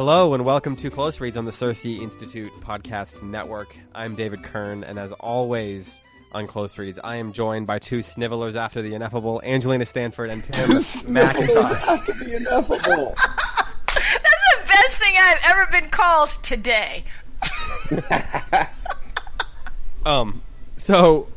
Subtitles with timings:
[0.00, 3.76] Hello and welcome to Close Reads on the CiRCE Institute Podcast Network.
[3.94, 6.00] I'm David Kern, and as always
[6.32, 10.42] on Close Reads, I am joined by two snivelers after the ineffable, Angelina Stanford and
[10.42, 11.86] Tim McIntosh.
[11.86, 13.14] After the ineffable.
[13.94, 17.04] That's the best thing I've ever been called today.
[20.06, 20.40] Um,
[20.78, 21.28] so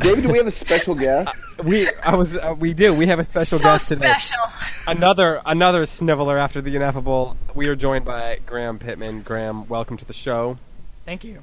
[0.00, 1.38] David, do we have a special guest?
[1.58, 2.94] Uh, we, I was, uh, we do.
[2.94, 4.06] We have a special so guest today.
[4.06, 4.38] special.
[4.86, 7.36] Another, another sniveler after the ineffable.
[7.54, 9.22] We are joined by Graham Pittman.
[9.22, 10.56] Graham, welcome to the show.
[11.04, 11.42] Thank you.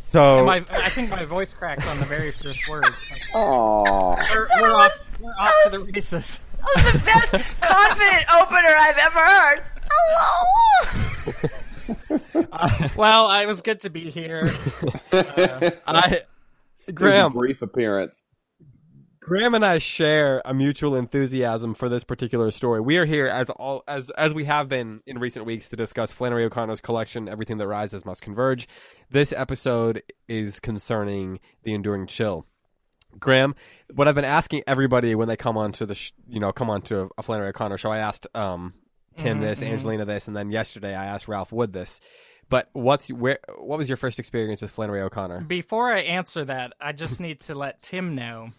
[0.00, 2.90] So, my, I think my voice cracked on the very first words.
[3.32, 4.16] Aww.
[4.34, 4.98] We're, we're off.
[5.18, 6.40] We're off to the races.
[6.58, 9.62] That was the best confident opener I've ever heard.
[9.90, 11.50] Hello.
[12.52, 14.44] Uh, well, I was good to be here.
[15.10, 16.33] And uh, I, Here's a
[16.92, 18.12] Graham, brief appearance.
[19.20, 22.82] Graham and I share a mutual enthusiasm for this particular story.
[22.82, 26.12] We are here as all as as we have been in recent weeks to discuss
[26.12, 28.68] Flannery O'Connor's collection, Everything That Rises Must Converge.
[29.10, 32.46] This episode is concerning the enduring chill.
[33.18, 33.54] Graham,
[33.94, 37.08] what I've been asking everybody when they come onto the sh- you know come onto
[37.16, 38.74] a Flannery O'Connor show, I asked um,
[39.16, 41.98] Tim this, Angelina this, and then yesterday I asked Ralph Wood this.
[42.50, 43.38] But what's where?
[43.58, 45.40] What was your first experience with Flannery O'Connor?
[45.42, 48.50] Before I answer that, I just need to let Tim know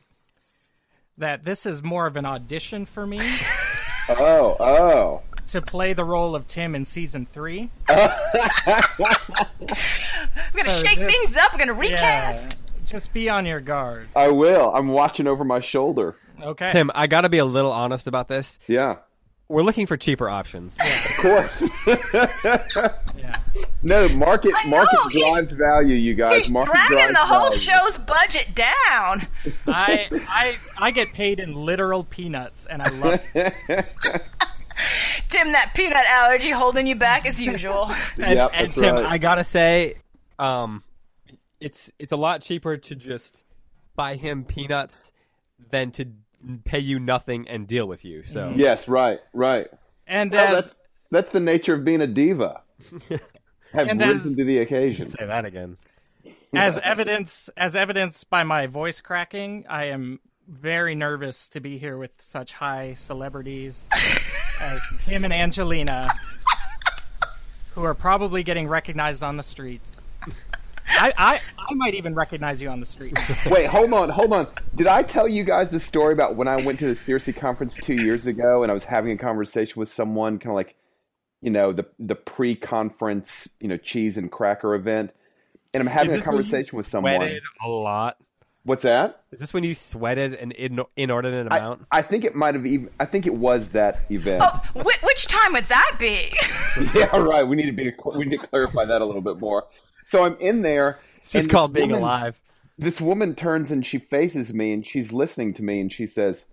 [1.17, 3.19] that this is more of an audition for me
[4.09, 5.22] Oh, oh.
[5.47, 7.69] to play the role of Tim in season three.
[7.89, 7.95] We're
[10.53, 11.53] gonna So shake this- things up.
[11.53, 12.52] We're gonna recast.
[12.52, 14.09] Yeah, just be on your guard.
[14.16, 14.73] I will.
[14.75, 16.16] I'm watching over my shoulder.
[16.41, 16.69] Okay.
[16.72, 18.59] Tim, I got to be a little honest about this.
[18.67, 18.97] Yeah.
[19.47, 20.77] We're looking for cheaper options.
[20.79, 21.63] Of course.
[23.17, 23.39] Yeah.
[23.81, 26.35] no, market know, market drives value, you guys.
[26.35, 27.57] He's market dragging drives the whole value.
[27.59, 29.25] show's budget down.
[29.67, 33.21] I I I get paid in literal peanuts, and I love.
[33.33, 33.53] It.
[35.29, 37.89] Tim, that peanut allergy holding you back as usual.
[38.19, 39.05] And, Yep, and Tim, right.
[39.05, 39.95] I gotta say,
[40.39, 40.84] um,
[41.59, 43.44] it's it's a lot cheaper to just
[43.95, 45.11] buy him peanuts
[45.72, 46.07] than to
[46.66, 48.23] pay you nothing and deal with you.
[48.23, 48.57] So mm.
[48.57, 49.67] Yes, right, right.
[50.07, 50.75] And Well, as that's
[51.11, 52.61] that's the nature of being a diva.
[53.73, 55.07] Have And risen as- to the occasion.
[55.07, 55.78] say that again.
[56.53, 61.97] as evidence as evidence by my voice cracking, I am very nervous to be here
[61.97, 63.88] with such high celebrities
[64.61, 66.07] as Tim and Angelina,
[67.73, 70.01] who are probably getting recognized on the streets.
[70.97, 73.17] I, I, I might even recognize you on the street.
[73.50, 74.47] Wait, hold on, hold on.
[74.75, 77.75] Did I tell you guys the story about when I went to the CiRCE conference
[77.75, 80.75] two years ago and I was having a conversation with someone, kind of like,
[81.41, 85.11] you know, the the pre-conference, you know, cheese and cracker event,
[85.73, 87.16] and I'm having a this when you conversation with someone.
[87.17, 88.17] Sweated a lot.
[88.63, 89.22] What's that?
[89.31, 91.85] Is this when you sweated an in- inordinate amount?
[91.91, 92.89] I think it might have even.
[93.00, 94.44] I think it was that event.
[94.44, 96.34] Oh, whi which time would that be?
[96.95, 97.47] yeah, right.
[97.47, 97.94] We need to be.
[98.16, 99.66] We need to clarify that a little bit more.
[100.05, 100.99] So I'm in there.
[101.17, 102.39] it's just called being woman- alive.
[102.77, 106.45] this woman turns and she faces me and she's listening to me and she says,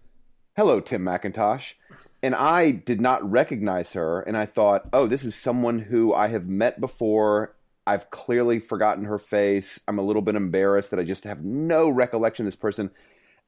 [0.57, 1.75] Hello, Tim McIntosh.
[2.23, 4.21] And I did not recognize her.
[4.21, 7.55] And I thought, oh, this is someone who I have met before.
[7.85, 9.81] I've clearly forgotten her face.
[9.89, 12.91] I'm a little bit embarrassed that I just have no recollection of this person.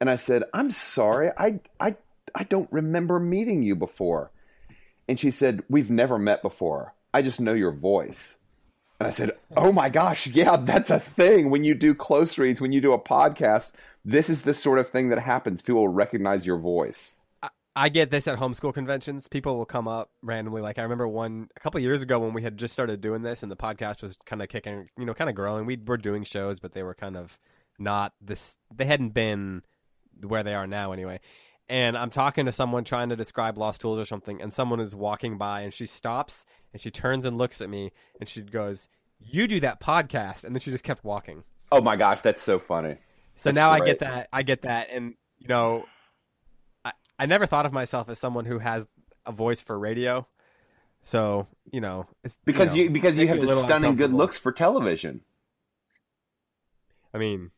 [0.01, 1.29] And I said, I'm sorry.
[1.37, 1.95] I, I,
[2.33, 4.31] I don't remember meeting you before.
[5.07, 6.93] And she said, We've never met before.
[7.13, 8.35] I just know your voice.
[8.99, 11.49] And I said, Oh my gosh, yeah, that's a thing.
[11.49, 13.73] When you do close reads, when you do a podcast,
[14.03, 15.61] this is the sort of thing that happens.
[15.61, 17.13] People will recognize your voice.
[17.77, 19.27] I get this at homeschool conventions.
[19.27, 20.61] People will come up randomly.
[20.61, 23.43] Like I remember one a couple years ago when we had just started doing this,
[23.43, 25.65] and the podcast was kind of kicking, you know, kind of growing.
[25.65, 27.37] We were doing shows, but they were kind of
[27.77, 28.55] not this.
[28.73, 29.63] They hadn't been
[30.21, 31.19] where they are now, anyway.
[31.67, 34.93] And I'm talking to someone trying to describe Lost Tools or something, and someone is
[34.95, 38.87] walking by, and she stops and she turns and looks at me, and she goes,
[39.19, 41.43] "You do that podcast," and then she just kept walking.
[41.71, 42.97] Oh my gosh, that's so funny.
[43.37, 44.29] So That's now I get that.
[44.31, 45.85] I get that, and you know,
[46.83, 48.87] I I never thought of myself as someone who has
[49.25, 50.27] a voice for radio.
[51.03, 54.51] So you know, it's Because know, you because you have the stunning good looks for
[54.51, 55.21] television.
[57.13, 57.51] I mean,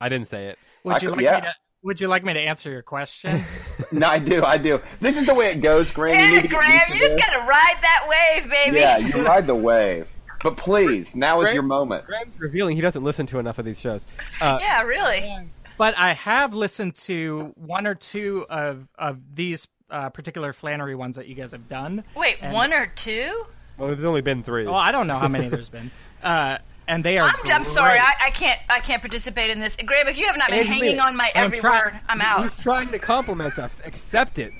[0.00, 0.58] I didn't say it.
[0.84, 1.34] Would I you could- like yeah.
[1.36, 1.54] me to?
[1.82, 3.44] Would you like me to answer your question?
[3.92, 4.80] No, I do, I do.
[5.00, 6.18] This is the way it goes, Graham.
[6.20, 8.78] You Yeah, need to get Graham, used to you just gotta ride that wave, baby.
[8.78, 10.06] Yeah, you ride the wave.
[10.44, 12.06] But please, now is your moment.
[12.06, 14.06] Graham's revealing he doesn't listen to enough of these shows.
[14.40, 15.48] Uh, Yeah, really.
[15.76, 21.16] but I have listened to one or two of of these uh, particular Flannery ones
[21.16, 22.04] that you guys have done.
[22.14, 23.44] Wait, And- one or two?
[23.76, 24.66] Well, there's only been three.
[24.66, 25.90] Well, I don't know how many there's been,
[26.22, 27.28] uh, and they are.
[27.28, 27.98] I'm, I'm sorry.
[27.98, 28.58] I, I can't.
[28.68, 29.76] I can't participate in this.
[29.84, 32.20] Graham, if you have not been Angelina, hanging on my I'm every try- word, I'm
[32.20, 32.42] out.
[32.42, 33.80] He's trying to compliment us.
[33.84, 34.52] Accept it.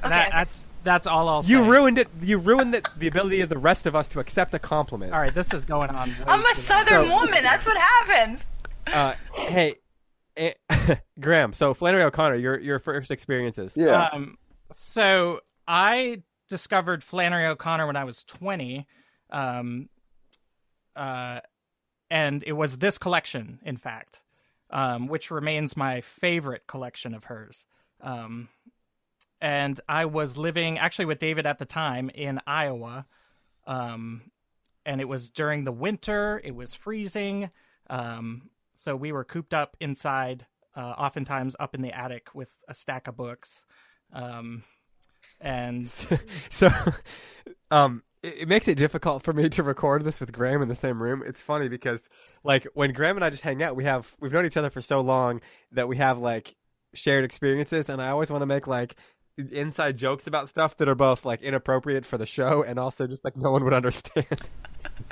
[0.00, 0.08] Okay.
[0.10, 1.52] That, that's That's all I'll say.
[1.52, 2.08] You ruined it.
[2.20, 5.12] You ruined it, the ability of the rest of us to accept a compliment.
[5.12, 6.10] All right, this is going on.
[6.26, 6.54] I'm a too long.
[6.54, 7.42] southern So- woman.
[7.42, 8.44] That's what happens.
[8.86, 9.74] Uh, hey,
[10.36, 10.52] eh,
[11.20, 11.52] Graham.
[11.52, 13.76] So Flannery O'Connor, your your first experiences.
[13.76, 14.08] Yeah.
[14.12, 14.36] Um,
[14.72, 18.86] so I discovered Flannery O'Connor when I was 20,
[19.30, 19.88] um,
[20.96, 21.40] uh,
[22.10, 24.22] and it was this collection, in fact,
[24.70, 27.64] um, which remains my favorite collection of hers.
[28.00, 28.48] Um,
[29.40, 33.06] and I was living actually with David at the time in Iowa,
[33.66, 34.30] um,
[34.84, 36.40] and it was during the winter.
[36.42, 37.50] It was freezing,
[37.90, 42.74] um, so we were cooped up inside, uh, oftentimes up in the attic with a
[42.74, 43.64] stack of books.
[44.12, 44.62] Um,
[45.40, 45.88] and
[46.50, 46.70] So,
[47.70, 51.02] um, it, makes it difficult for me to record this with Graham in the same
[51.02, 51.22] room.
[51.26, 52.08] It's funny because,
[52.44, 54.82] like, when Graham and I just hang out, we have we've known each other for
[54.82, 55.40] so long
[55.72, 56.54] that we have like
[56.94, 58.96] shared experiences, and I always want to make like
[59.38, 63.24] inside jokes about stuff that are both like inappropriate for the show and also just
[63.24, 64.26] like no one would understand.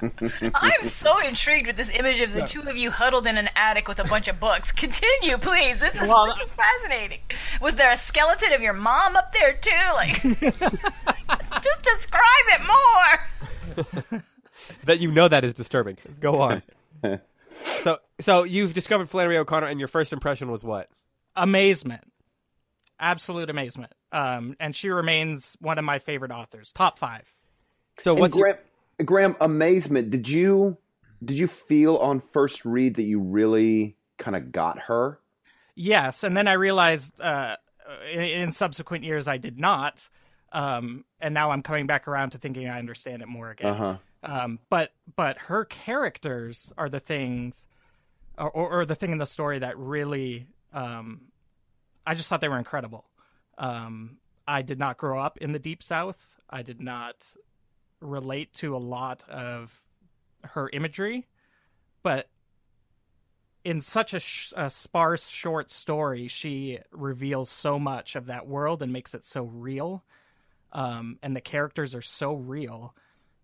[0.54, 3.88] I'm so intrigued with this image of the two of you huddled in an attic
[3.88, 4.72] with a bunch of books.
[4.72, 5.80] Continue, please.
[5.80, 7.20] This is, Well, this is fascinating.
[7.60, 9.70] Was there a skeleton of your mom up there too?
[9.94, 10.22] Like,
[11.62, 14.22] just describe it more.
[14.84, 15.98] that you know that is disturbing.
[16.20, 16.62] Go on.
[17.82, 20.88] so, so you've discovered Flannery O'Connor, and your first impression was what?
[21.36, 22.02] amazement
[22.98, 27.32] absolute amazement um and she remains one of my favorite authors top five
[28.02, 28.54] So And what's your-
[28.98, 30.10] Graham, Graham, amazement.
[30.10, 30.76] Did you
[31.24, 35.18] did you feel on first read that you really kind of got her?
[35.78, 37.54] yes and then i realized uh
[38.10, 40.08] in, in subsequent years i did not
[40.52, 43.74] um and now i'm coming back around to thinking i understand it more again Uh
[43.74, 43.96] huh.
[44.22, 47.66] um but but her characters are the things
[48.38, 51.20] or, or, or the thing in the story that really um
[52.06, 53.04] i just thought they were incredible
[53.58, 57.16] um i did not grow up in the deep south i did not
[58.00, 59.82] relate to a lot of
[60.44, 61.26] her imagery
[62.02, 62.28] but
[63.64, 68.80] in such a, sh- a sparse short story she reveals so much of that world
[68.82, 70.04] and makes it so real
[70.72, 72.94] um and the characters are so real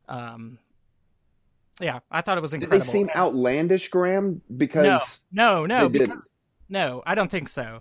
[0.08, 0.58] um
[1.80, 2.78] yeah i thought it was incredible.
[2.78, 4.42] Did they seem outlandish, Graham?
[4.56, 5.00] Because no
[5.32, 6.08] no no they didn't.
[6.10, 6.30] because
[6.68, 7.80] no i don't think so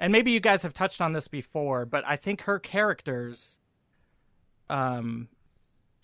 [0.00, 3.58] and maybe you guys have touched on this before but i think her characters
[4.68, 5.28] um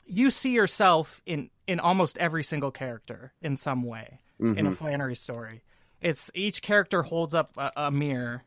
[0.05, 4.77] you see yourself in in almost every single character in some way in a Mhm.
[4.77, 5.63] flannery story
[6.01, 8.45] it's each character holds up a, a mirror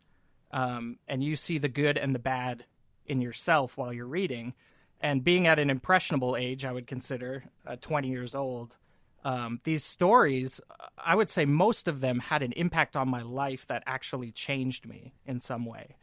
[0.52, 2.66] um and you see the good and the bad
[3.08, 4.54] in yourself while you're reading
[5.02, 8.78] and being at an impressionable age i would consider uh, 20 years old
[9.24, 10.62] um, these stories
[10.98, 14.86] i would say most of them had an impact on my life that actually changed
[14.88, 15.96] me in some way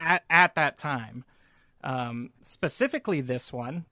[0.00, 1.24] at, at that time
[1.84, 3.84] um, specifically this one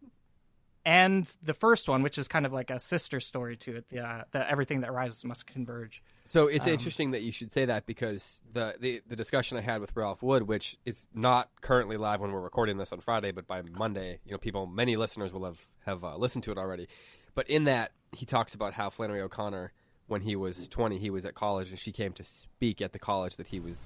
[0.84, 4.00] and the first one which is kind of like a sister story to it the,
[4.00, 7.64] uh, the everything that rises must converge So it's Um, interesting that you should say
[7.66, 11.96] that because the, the the discussion I had with Ralph Wood, which is not currently
[11.96, 15.32] live when we're recording this on Friday, but by Monday, you know, people, many listeners
[15.32, 16.86] will have have uh, listened to it already.
[17.34, 19.72] But in that, he talks about how Flannery O'Connor,
[20.08, 22.98] when he was twenty, he was at college, and she came to speak at the
[22.98, 23.80] college that he was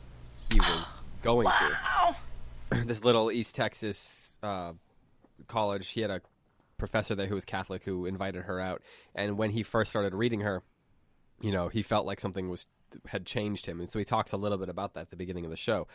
[0.52, 0.86] he was
[1.22, 2.16] going Wow.
[2.70, 2.84] to.
[2.86, 4.72] this little East Texas uh,
[5.48, 5.90] college.
[5.90, 6.20] He had a
[6.78, 8.82] professor there who was Catholic who invited her out,
[9.14, 10.62] and when he first started reading her,
[11.40, 12.66] you know, he felt like something was
[13.06, 15.44] had changed him, and so he talks a little bit about that at the beginning
[15.44, 15.86] of the show.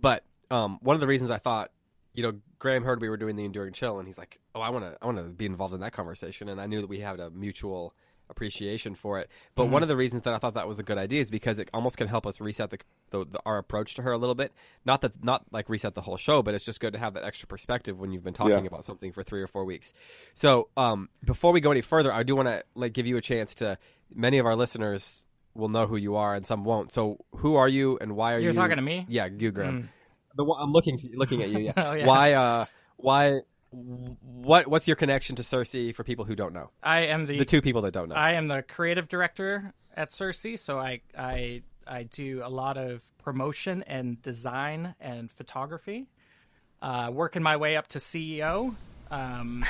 [0.00, 1.70] But um, one of the reasons I thought,
[2.18, 4.70] you know, Graham heard we were doing the enduring chill, and he's like, "Oh, I
[4.70, 6.98] want to, I want to be involved in that conversation," and I knew that we
[6.98, 7.94] had a mutual
[8.28, 9.30] appreciation for it.
[9.54, 11.60] But one of the reasons that I thought that was a good idea is because
[11.60, 12.78] it almost can help us reset the,
[13.10, 14.52] the, the our approach to her a little bit.
[14.84, 17.22] Not that not like reset the whole show, but it's just good to have that
[17.24, 18.66] extra perspective when you've been talking Yeah.
[18.72, 19.94] about something for three or four weeks.
[20.34, 23.22] So um, before we go any further, I do want to like give you a
[23.22, 23.78] chance to.
[24.12, 26.90] Many of our listeners will know who you are, and some won't.
[26.90, 29.06] So who are you, and why are You're you talking to me?
[29.08, 29.82] Yeah, you, Graham.
[29.84, 29.88] Mm.
[30.34, 31.58] The one, I'm looking to, looking at you.
[31.58, 31.72] Yeah.
[31.76, 32.06] Oh, yeah.
[32.06, 32.32] Why?
[32.32, 32.66] Uh,
[32.96, 33.40] why?
[33.70, 34.66] What?
[34.66, 36.70] What's your connection to CiRCE for people who don't know?
[36.82, 38.14] i am the The two people that don't know.
[38.14, 43.02] I am the creative director at CiRCE, so I I I do a lot of
[43.18, 46.06] promotion and design and photography.
[46.80, 48.74] Uh, working my way up to CEO.
[49.10, 49.64] Um,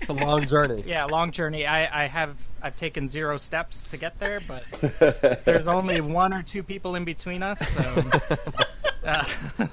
[0.00, 0.84] it's a long journey.
[0.86, 1.66] yeah, long journey.
[1.66, 6.42] I, I have I've taken zero steps to get there, but there's only one or
[6.42, 7.58] two people in between us.
[7.68, 8.02] So
[9.04, 9.24] uh,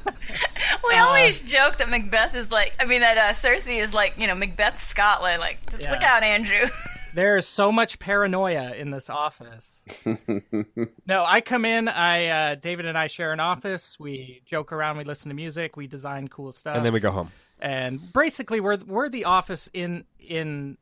[0.87, 4.27] We always joke that Macbeth is like, I mean, that uh, CiRCE is like, you
[4.27, 5.39] know, Macbeth Scotland.
[5.39, 6.67] Like, just look out, Andrew.
[7.13, 9.81] there's so much paranoia in this office.
[11.05, 11.87] no, I come in.
[11.87, 13.99] I uh, David and I share an office.
[13.99, 14.97] We joke around.
[14.97, 15.77] We listen to music.
[15.77, 16.75] We design cool stuff.
[16.75, 17.31] And then we go home.
[17.59, 20.77] and basically we're we're the office in in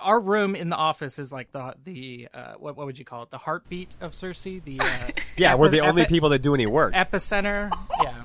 [0.00, 3.22] our room in the office is like the the uh, what what would you call
[3.22, 3.30] it?
[3.30, 6.66] The heartbeat of CiRCE the uh, Yeah, we're the only epi- people that do any
[6.66, 6.94] work.
[6.94, 7.70] epicenter.
[8.02, 8.22] Yeah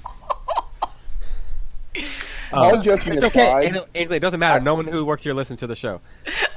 [2.52, 4.64] All joking It's okay, aside, Angela, Angela, it doesn't matter.
[4.64, 6.02] No one who works here listens to the show.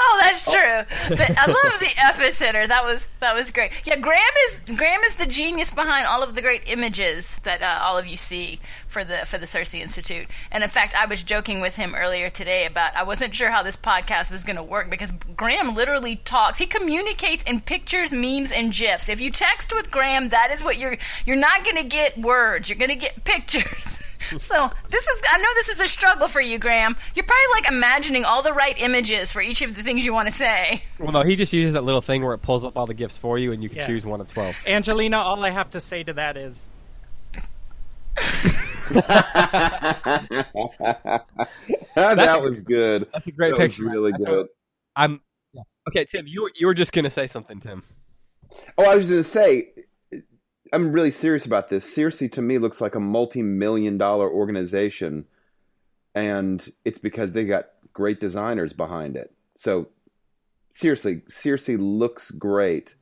[0.00, 1.16] Oh, that's true.
[1.16, 2.66] The, I love the epicenter.
[2.68, 3.72] That was that was great.
[3.84, 7.80] Yeah, Graham is Graham is the genius behind all of the great images that uh,
[7.82, 10.26] all of you see for the for the CiRCE Institute.
[10.50, 13.62] And in fact, I was joking with him earlier today about I wasn't sure how
[13.62, 16.58] this podcast was going to work because Graham literally talks.
[16.58, 19.08] He communicates in pictures, memes, and gifs.
[19.08, 20.96] If you text with Graham, that is what you're
[21.26, 22.68] you're not going to get words.
[22.68, 24.01] You're going to get pictures.
[24.41, 26.97] So this is I know this is a struggle for you, Graham.
[27.14, 30.29] You're probably like imagining all the right images for each of the things you want
[30.29, 30.83] to say.
[30.99, 33.17] Well, no, he just uses that little thing where it pulls up all the gifts
[33.19, 33.87] for you, and you can Yeah.
[33.87, 34.55] choose one of twelve.
[34.67, 36.67] Angelina all I have to say to that is
[41.97, 43.07] that was good.
[43.12, 43.88] That's a great That was picture.
[43.91, 44.47] really That's good.
[44.47, 45.21] a- I'm
[45.52, 45.62] yeah.
[45.88, 46.26] okay, Tim.
[46.26, 47.83] You were, you were just gonna say something, Tim.
[48.76, 49.71] Oh, I was going to say,
[50.73, 51.85] I'm really serious about this.
[51.85, 55.26] CiRCE to me looks like a multi-million dollar organization,
[56.14, 59.33] and it's because they got great designers behind it.
[59.55, 59.88] So,
[60.73, 62.95] seriously, CiRCE looks great,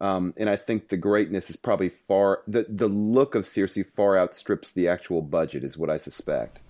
[0.00, 4.16] um, and I think the greatness is probably far the the look of CiRCE far
[4.16, 6.60] outstrips the actual budget, is what I suspect.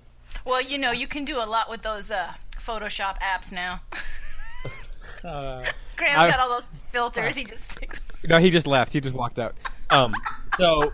[0.46, 3.82] Well, you know, you can do a lot with those uh, Photoshop apps now.
[5.24, 5.62] uh,
[5.96, 7.36] Graham's I- got all those filters.
[7.36, 8.00] He just takes.
[8.26, 8.92] No, he just left.
[8.94, 9.54] He just walked out.
[9.92, 10.14] Um,
[10.58, 10.92] so,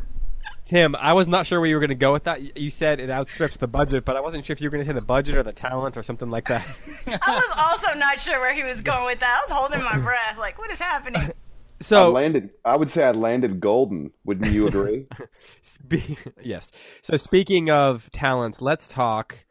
[0.64, 2.58] Tim, I was not sure where you were going to go with that.
[2.58, 4.86] You said it outstrips the budget, but I wasn't sure if you were going to
[4.86, 6.66] say the budget or the talent or something like that.
[7.06, 9.40] I was also not sure where he was going with that.
[9.40, 11.22] I was holding my breath, like, what is happening?
[11.22, 11.32] I
[11.80, 12.50] So, landed.
[12.64, 14.10] I would say I landed golden.
[14.24, 15.06] Wouldn't you agree?
[15.62, 16.70] Spe- yes.
[17.02, 19.44] So speaking of talents, let's talk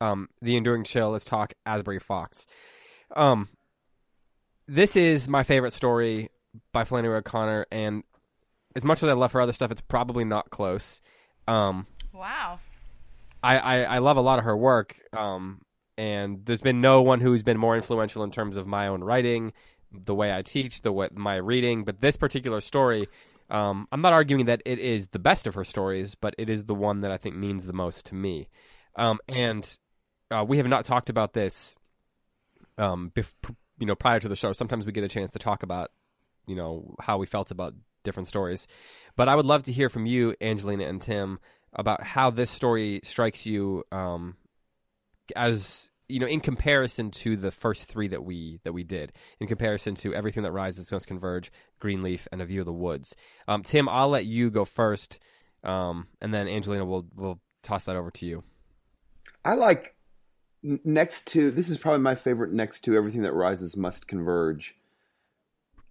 [0.00, 1.10] um, the enduring chill.
[1.10, 2.46] Let's talk Asbury Fox.
[3.14, 3.48] Um,
[4.66, 6.30] this is my favorite story
[6.72, 8.02] by Flannery O'Connor, and
[8.78, 11.02] as much as I love her other stuff, it's probably not close.
[11.48, 12.60] Um, Wow.
[13.42, 15.62] I, I, I love a lot of her work, um,
[15.96, 19.52] and there's been no one who's been more influential in terms of my own writing,
[19.92, 21.82] the way I teach, the way my reading.
[21.82, 23.08] But this particular story,
[23.50, 26.64] um, I'm not arguing that it is the best of her stories, but it is
[26.66, 28.48] the one that I think means the most to me.
[28.94, 29.76] Um, and
[30.30, 31.74] uh, we have not talked about this,
[32.76, 33.34] um, bef-
[33.78, 34.52] you know, prior to the show.
[34.52, 35.90] Sometimes we get a chance to talk about,
[36.46, 38.66] you know, how we felt about different stories.
[39.16, 41.38] But I would love to hear from you, Angelina and Tim,
[41.72, 44.36] about how this story strikes you um,
[45.36, 49.46] as you know in comparison to the first three that we that we did in
[49.46, 53.14] comparison to everything that rises must converge greenleaf and a view of the woods
[53.46, 55.18] um, tim i'll let you go first
[55.64, 58.42] um, and then angelina will will toss that over to you
[59.44, 59.94] I like
[60.62, 64.74] next to this is probably my favorite next to everything that rises must converge.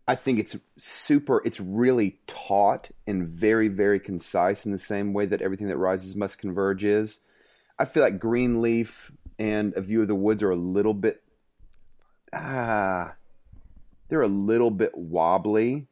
[0.07, 5.25] I think it's super it's really taut and very very concise in the same way
[5.25, 7.19] that everything that rises must converge is.
[7.79, 11.21] I feel like Greenleaf and A View of the Woods are a little bit
[12.33, 13.13] ah
[14.09, 15.87] they're a little bit wobbly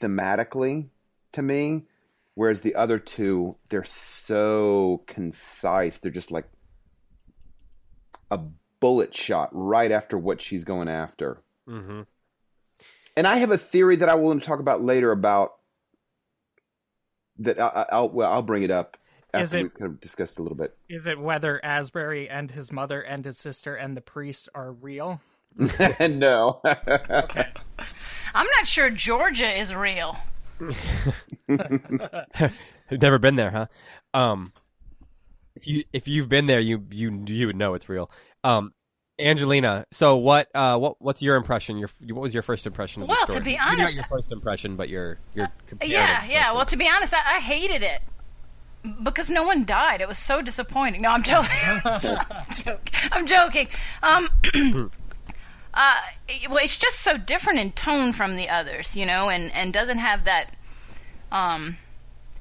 [0.00, 0.88] thematically
[1.32, 1.86] to me
[2.34, 6.46] whereas the other two they're so concise they're just like
[8.30, 8.38] a
[8.80, 11.42] bullet shot right after what she's going after.
[11.68, 12.02] mm-hmm.
[13.16, 15.52] And I have a theory that I will talk about later about
[17.38, 17.58] that.
[17.60, 18.96] I, I- I'll well, I'll bring it up
[19.34, 20.76] Is it- we've kind of discussed a little bit.
[20.88, 25.20] is it whether Asbury and his mother and his sister and the priest are real?
[26.00, 27.46] no, Okay.
[28.34, 30.16] I'm not sure Georgia is real.
[32.90, 33.66] never been there huh
[34.14, 34.52] um,
[35.56, 38.10] if you if you've been there you you you would know it's real
[38.44, 38.72] um,
[39.22, 43.08] angelina so what uh what what's your impression your what was your first impression of
[43.08, 43.44] the Well, to story?
[43.44, 46.22] be Maybe not honest- your first impression but your your comparative Yeah, yeah.
[46.24, 46.54] impression.
[46.56, 48.02] Well, to be honest, I, I hated it
[49.02, 50.00] because no one died.
[50.00, 51.02] It was so disappointing.
[51.02, 51.50] No, I'm joking.
[51.84, 52.92] I'm joking.
[53.12, 53.68] I'm joking.
[54.02, 54.28] Um,
[55.74, 55.96] uh,
[56.28, 59.72] it- well, it's just so different in tone from the others, you know, and and
[59.72, 60.50] doesn't have that
[61.30, 61.76] um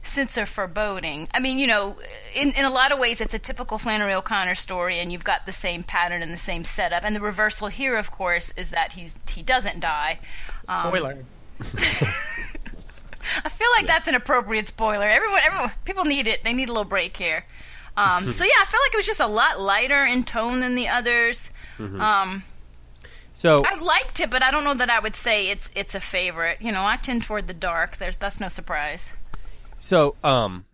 [0.04, 1.28] sense of foreboding.
[1.34, 1.98] I mean, you know,
[2.36, 5.46] in in a lot of ways, it's a typical Flannery O'Connor story, and you've got
[5.46, 7.04] the same pattern and the same setup.
[7.04, 10.20] And the reversal here, of course, is that he's he doesn't die.
[10.68, 11.18] Um, Spoiler.
[13.46, 15.08] I feel like that's an appropriate spoiler.
[15.08, 16.44] Everyone, everyone, people need it.
[16.44, 17.46] They need a little break here.
[17.96, 20.76] Um, so yeah, I felt like it was just a lot lighter in tone than
[20.76, 21.52] the others.
[21.78, 22.44] Um,
[23.34, 26.00] so I liked it, but I don't know that I would say it's it's a
[26.00, 26.62] favorite.
[26.62, 27.98] You know, I tend toward the dark.
[27.98, 29.14] There's that's no surprise.
[29.82, 30.66] So, um,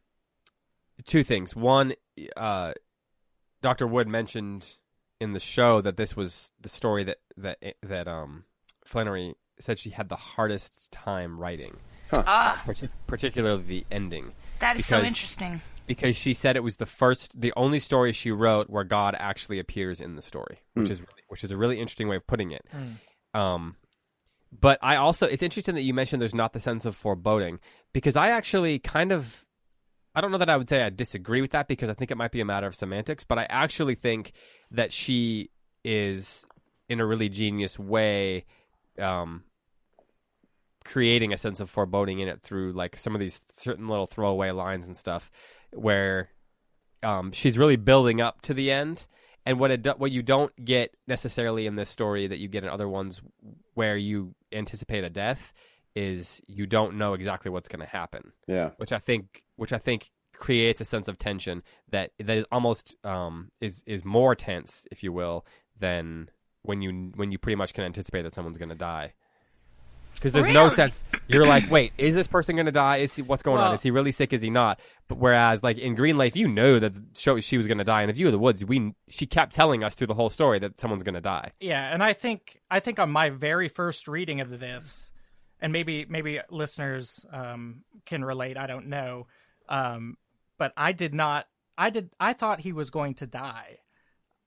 [1.06, 1.56] two things.
[1.56, 1.94] One,
[2.36, 2.74] uh,
[3.62, 3.88] Dr.
[3.88, 4.68] Wood mentioned
[5.20, 8.44] in the show that this was the story that that that um
[8.86, 11.78] Flannery said she had the hardest time writing,
[12.14, 15.62] Ah, partic- particularly the ending, that is so interesting.
[15.88, 19.58] because she said it was the first, the only story she wrote where God actually
[19.58, 22.52] appears in the story, which is really, which is a really interesting way of putting
[22.52, 22.66] it.
[23.34, 23.78] Um,
[24.52, 27.60] but I also, it's interesting that you mentioned there's not the sense of foreboding
[27.94, 29.46] because I actually kind of,
[30.16, 32.18] I don't know that I would say I disagree with that because I think it
[32.18, 34.32] might be a matter of semantics, but I actually think
[34.72, 35.52] that she
[35.84, 36.46] is
[36.90, 38.46] in a really genius way,
[39.00, 39.44] um,
[40.86, 44.52] creating a sense of foreboding in it through like some of these certain little throwaway
[44.52, 45.30] lines and stuff
[45.72, 46.30] where
[47.04, 49.06] um, she's really building up to the end
[49.48, 52.64] and what it do- what you don't get necessarily in this story that you get
[52.64, 53.22] in other ones
[53.74, 55.54] where you anticipate a death
[55.96, 58.72] is you don't know exactly what's going to happen Yeah.
[58.78, 62.96] which I think which I think creates a sense of tension that that is almost
[63.04, 65.46] um, is is more tense if you will
[65.80, 66.30] than
[66.62, 69.14] when you when you pretty much can anticipate that someone's going to die
[70.18, 73.22] because there's no sense you're like wait is this person going to die is he,
[73.22, 76.36] what's going on is he really sick is he not but whereas like in Greenleaf
[76.36, 78.66] you know that show she was going to die in A View of the Woods
[78.66, 81.94] we she kept telling us through the whole story that someone's going to die Yeah,
[81.94, 85.12] and I think I think on my very first reading of this,
[85.60, 88.58] and maybe maybe listeners um, can relate.
[88.58, 89.28] I don't know,
[89.70, 90.18] um,
[90.58, 91.48] but I did not.
[91.78, 92.10] I did.
[92.20, 93.78] I thought he was going to die.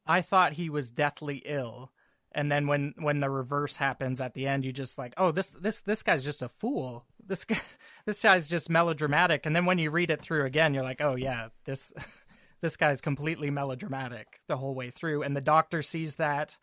[0.06, 1.92] I thought he was deathly ill,
[2.32, 5.50] and then when when the reverse happens at the end, you just like, oh, this
[5.50, 7.04] this this guy's just a fool.
[7.26, 7.58] This guy,
[8.06, 9.46] this guy's just melodramatic.
[9.46, 11.92] And then when you read it through again, you're like, oh yeah, this
[12.60, 15.22] this guy's completely melodramatic the whole way through.
[15.22, 16.56] And the doctor sees that.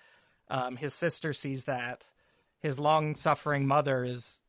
[0.50, 2.05] Um, his sister sees that.
[2.62, 4.41] His long suffering mother is,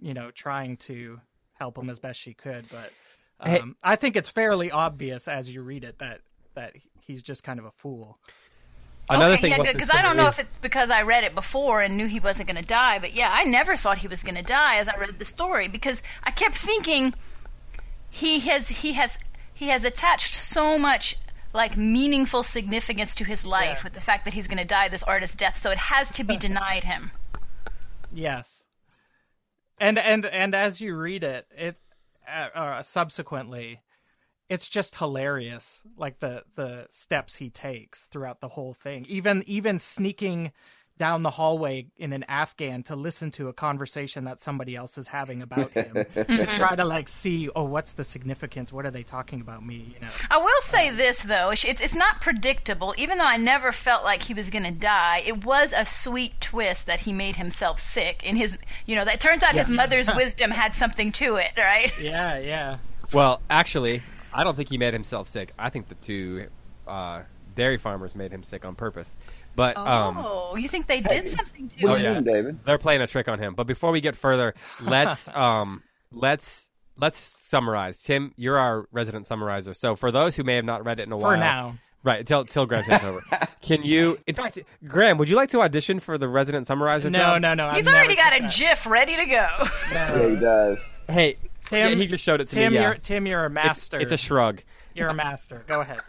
[0.00, 1.20] you know, trying to
[1.54, 2.66] help him as best she could.
[2.70, 2.92] But
[3.40, 6.20] um, Hey- I think it's fairly obvious as you read it that
[6.54, 8.16] that he's just kind of a fool.
[9.16, 9.74] Another okay, thing yeah, good.
[9.74, 12.20] Because I don't know is- if it's because I read it before and knew he
[12.20, 14.88] wasn't going to die, but yeah, I never thought he was going to die as
[14.88, 17.14] I read the story because I kept thinking
[18.10, 19.18] he has he has
[19.54, 21.16] he has attached so much
[21.52, 23.84] like meaningful significance to his life Yeah.
[23.84, 26.24] with the fact that he's going to die this artist's death, so it has to
[26.24, 27.10] be denied him.
[28.12, 28.66] Yes.
[29.78, 31.76] And and and as you read it, it
[32.28, 33.80] uh, uh, subsequently,
[34.50, 35.82] it's just hilarious.
[35.96, 39.06] Like the the steps he takes throughout the whole thing.
[39.08, 40.52] Even even sneaking
[40.98, 45.08] down the hallway in an Afghan to listen to a conversation that somebody else is
[45.08, 49.02] having about him to try to like see oh what's the significance what are they
[49.02, 52.94] talking about me you know I will say this though, it's it's not predictable.
[52.98, 56.38] Even though I never felt like he was going to die, it was a sweet
[56.40, 58.22] twist that he made himself sick.
[58.24, 61.92] In his, you know, that turns out his mother's wisdom had something to it, right?
[62.00, 62.78] yeah yeah
[63.12, 64.02] Well, actually,
[64.32, 65.52] I don't think he made himself sick.
[65.58, 66.46] I think the two
[66.86, 67.22] uh,
[67.54, 69.18] dairy farmers made him sick on purpose.
[69.56, 72.24] But um, oh, you think they did something to What Oh, him?
[72.26, 72.32] yeah.
[72.32, 72.58] David?
[72.64, 73.54] they're playing a trick on him.
[73.54, 78.02] But before we get further, let's um, let's let's summarize.
[78.02, 79.74] Tim, you're our resident summarizer.
[79.74, 81.74] So for those who may have not read it in a for while, for now
[82.02, 82.26] right?
[82.26, 83.22] Till till Graham takes over.
[83.62, 84.16] Can you?
[84.26, 87.10] In fact, Graham, would you like to audition for the resident summarizer?
[87.10, 87.42] no job?
[87.42, 88.54] no no He's I've already got a that.
[88.54, 89.48] GIF ready to go.
[89.92, 90.88] Yeah, he does.
[91.08, 91.36] Hey,
[91.70, 92.78] Tim- yeah, he just showed it to Tim me.
[92.78, 92.86] Yeah.
[92.88, 94.62] you're Tim you're a It's, master it's a shrug.
[94.94, 96.00] you're a master go ahead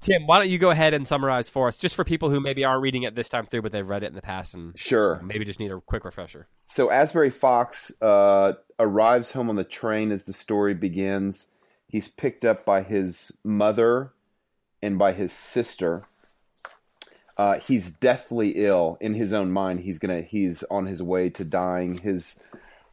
[0.00, 2.64] Tim, why don't you go ahead and summarize for us, just for people who maybe
[2.64, 5.20] are reading it this time through, but they've read it in the past and Sure.
[5.24, 6.46] maybe just need a quick refresher.
[6.68, 11.48] So Asbury Fox uh, arrives home on the train as the story begins.
[11.88, 14.12] He's picked up by his mother
[14.80, 16.04] and by his sister.
[17.36, 19.80] Uh, he's deathly ill in his own mind.
[19.80, 20.22] He's gonna.
[20.22, 21.98] He's on his way to dying.
[21.98, 22.38] His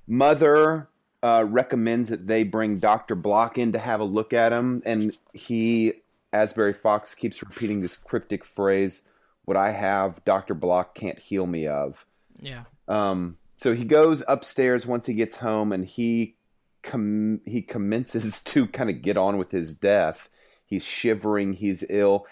[0.08, 0.90] mother
[1.24, 5.18] uh, recommends that they bring Doctor Block in to have a look at him, and
[5.32, 5.94] he,
[6.34, 9.04] Asbury Fox, keeps repeating this cryptic phrase:
[9.46, 12.06] "What I have, Doctor Block can't heal me of."
[12.42, 16.36] yeah Um, so he goes upstairs once he gets home, and he
[16.84, 20.30] com- he commences to kind of get on with his death.
[20.66, 21.54] He's shivering.
[21.54, 22.28] He's ill.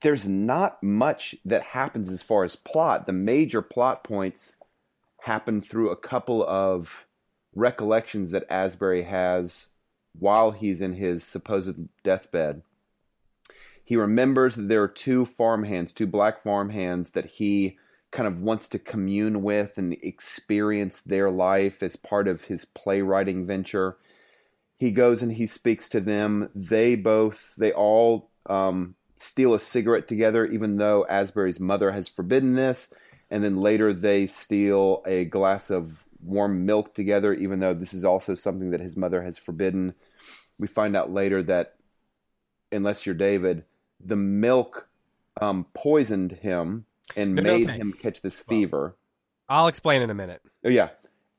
[0.00, 3.04] There's not much that happens as far as plot.
[3.04, 4.54] The major plot points
[5.20, 7.06] happen through a couple of
[7.54, 9.68] recollections that Asbury has
[10.18, 12.62] while he's in his supposed deathbed.
[13.84, 17.78] He remembers that there are two farmhands, two black farmhands that he
[18.12, 23.46] kind of wants to commune with and experience their life as part of his playwriting
[23.46, 23.96] venture.
[24.76, 26.50] He goes and he speaks to them.
[26.54, 32.54] They both, they all um, steal a cigarette together, even though Asbury's mother has forbidden
[32.54, 32.92] this.
[33.30, 38.04] And then later they steal a glass of warm milk together, even though this is
[38.04, 39.94] also something that his mother has forbidden.
[40.58, 41.76] We find out later that,
[42.70, 43.64] unless you're David,
[44.04, 44.88] the milk
[45.40, 46.84] um, poisoned him
[47.16, 48.96] and The made him catch this fever.
[49.48, 50.42] I'll explain in a minute.
[50.64, 50.90] Oh yeah.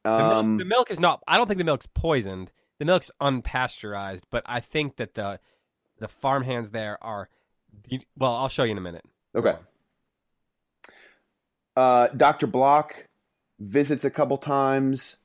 [0.04, 1.22] The, milk, Um, the milk is not.
[1.28, 2.52] I don't think the milk's poisoned.
[2.80, 5.40] The milk's unpasteurized, but I think that the
[6.00, 7.30] the farmhands there are.
[8.18, 9.06] Well, I'll show you in a minute.
[9.36, 9.56] Okay.
[11.78, 12.48] Uh, Dr.
[12.48, 13.08] Block
[13.62, 15.18] visits a couple times.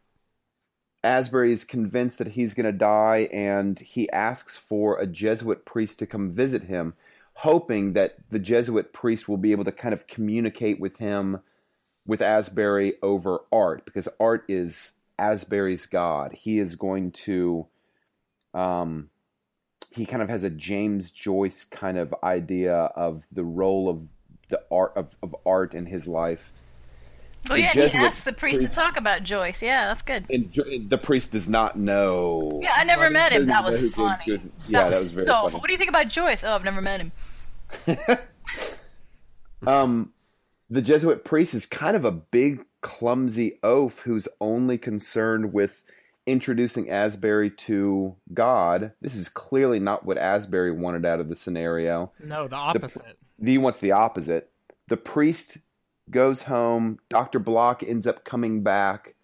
[1.03, 5.99] Asbury is convinced that he's going to die, and he asks for a Jesuit priest
[6.01, 6.95] to come visit him,
[7.35, 11.41] hoping that the Jesuit priest will be able to kind of communicate with him,
[12.07, 16.33] with Asbury over art, because art is Asbury's god.
[16.33, 17.67] He is going to,
[18.53, 19.11] um,
[19.91, 24.03] he kind of has a James Joyce kind of idea of the role of
[24.49, 26.53] the art of, of art in his life.
[27.51, 29.63] Oh yeah, Jesuit he asked the priest to talk about Joyce.
[29.63, 30.27] Yeah, that's good.
[30.31, 32.61] And the priest does not know.
[32.63, 33.47] Yeah, I never met him.
[33.47, 34.23] That was who- funny.
[34.27, 35.49] who- who- yeah, that was very so.
[35.49, 35.55] funny.
[35.61, 36.45] What do you think about Joyce?
[36.45, 37.13] Oh, I've never met him.
[39.67, 40.13] Um,
[40.71, 45.83] the Jesuit priest is kind of a big, clumsy oaf who's only concerned with
[46.27, 48.93] introducing Asbury to God.
[49.01, 52.13] This is clearly not what Asbury wanted out of the scenario.
[52.23, 53.19] No, the opposite.
[53.43, 54.51] He wants the opposite.
[54.89, 55.59] The priest
[56.11, 56.99] goes home.
[57.09, 57.39] Dr.
[57.39, 59.15] Block ends up coming back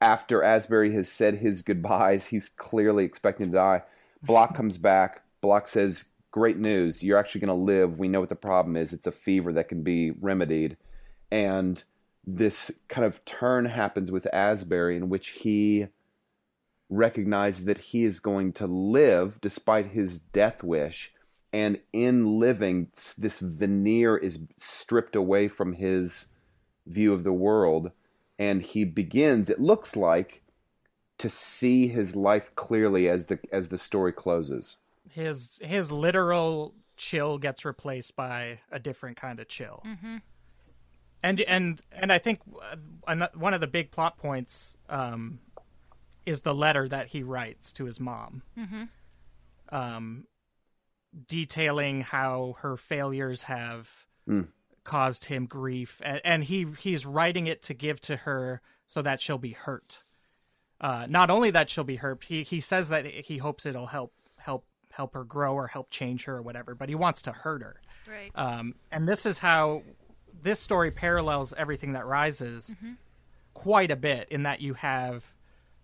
[0.00, 2.26] after Asbury has said his goodbyes.
[2.26, 3.82] He's clearly expecting to die.
[4.22, 5.22] Block comes back.
[5.40, 7.02] Block says, Great news.
[7.02, 7.98] You're actually going to live.
[7.98, 8.94] We know what the problem is.
[8.94, 10.78] It's a fever that can be remedied.
[11.30, 11.82] And
[12.26, 15.88] this kind of turn happens with Asbury in which he
[16.88, 21.12] recognizes that he is going to live despite his death wish
[21.52, 22.88] and in living
[23.18, 26.26] this veneer is stripped away from his
[26.86, 27.90] view of the world
[28.38, 30.42] and he begins it looks like
[31.22, 34.76] to see his life clearly as the as the story closes.
[35.08, 39.82] His his literal chill gets replaced by a different kind of chill.
[41.22, 42.40] And and and I think
[43.06, 45.38] uh, one of the big plot points um,
[46.26, 48.42] is the letter that he writes to his mom,
[49.68, 50.26] um,
[51.28, 53.90] detailing how her failures have
[54.28, 54.46] Mm.
[54.84, 59.20] caused him grief, and, and he he's writing it to give to her so that
[59.20, 60.02] she'll be hurt.
[60.80, 64.12] Uh, not only that she'll be hurt, he he says that he hopes it'll help
[64.36, 67.62] help help her grow or help change her or whatever, but he wants to hurt
[67.62, 67.80] her.
[68.08, 68.30] Right.
[68.34, 69.82] Um, and this is how
[70.42, 72.74] this story parallels everything that rises
[73.54, 75.32] quite a bit in that you have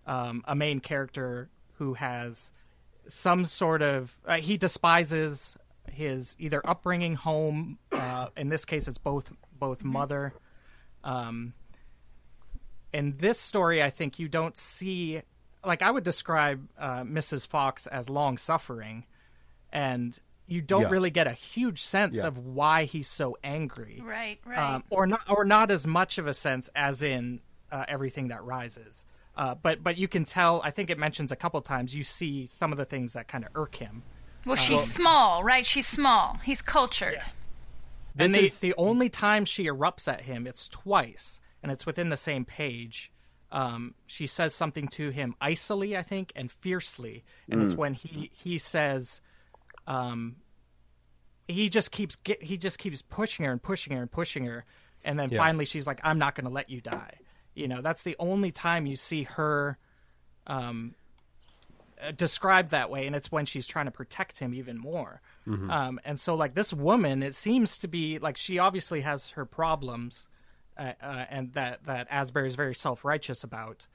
[0.05, 2.51] um, a main character who has
[3.09, 5.57] some sort of uh, he despises
[5.91, 10.33] his either upbringing home uh, in this case it's both both mother
[11.03, 11.53] um,
[12.93, 15.21] in this story i think you don't see
[15.65, 19.05] like i would describe uh, mrs fox as long suffering
[19.71, 20.17] and
[20.47, 20.89] you don't Yeah.
[20.89, 22.27] really get a huge sense Yeah.
[22.27, 24.39] of why he's so angry right.
[24.45, 24.57] Right.
[24.75, 27.41] um, or not or not as much of a sense as in
[27.71, 29.05] uh, everything that rises.
[29.39, 30.61] Uh, but but you can tell.
[30.65, 31.95] I think it mentions a couple times.
[31.95, 34.03] You see some of the things that kind of irk him.
[34.45, 35.65] well, she's small, right?
[35.65, 36.35] She's small.
[36.43, 37.21] He's cultured.
[38.17, 41.85] and This the is- the only time she erupts at him, it's twice, and it's
[41.85, 43.13] within the same page.
[43.51, 48.29] Um, she says something to him icily, I think, and fiercely, and it's when he
[48.33, 49.21] he says,
[49.87, 50.35] um,
[51.47, 54.65] he just keeps get, he just keeps pushing her and pushing her and pushing her,
[55.03, 55.37] and then Yeah.
[55.39, 57.13] finally she's like, "I'm not going to let you die."
[57.59, 59.77] You know, that's the only time you see her
[60.47, 60.95] um,
[62.01, 65.21] uh, described that way, and it's when she's trying to protect him even more.
[65.47, 69.45] Um, and so, like this woman, it seems to be like she obviously has her
[69.45, 70.27] problems,
[70.77, 73.87] uh, uh, and that that Asbury is very self righteous about.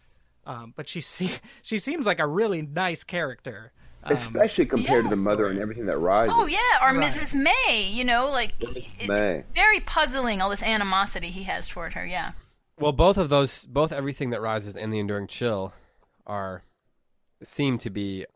[0.46, 1.31] Um, but she see
[1.62, 3.70] she seems like a really nice character.
[4.03, 7.09] Um, especially compared to the mother and everything that rises Oh yeah, or Right.
[7.09, 7.35] Mrs.
[7.35, 7.88] May.
[7.90, 9.44] You know, like it- May.
[9.55, 10.42] very puzzling.
[10.42, 12.05] All this animosity he has toward her.
[12.05, 12.33] Yeah.
[12.78, 15.72] Well, both of those, both everything that rises and the enduring chill,
[16.26, 16.62] are
[17.42, 18.26] seem to be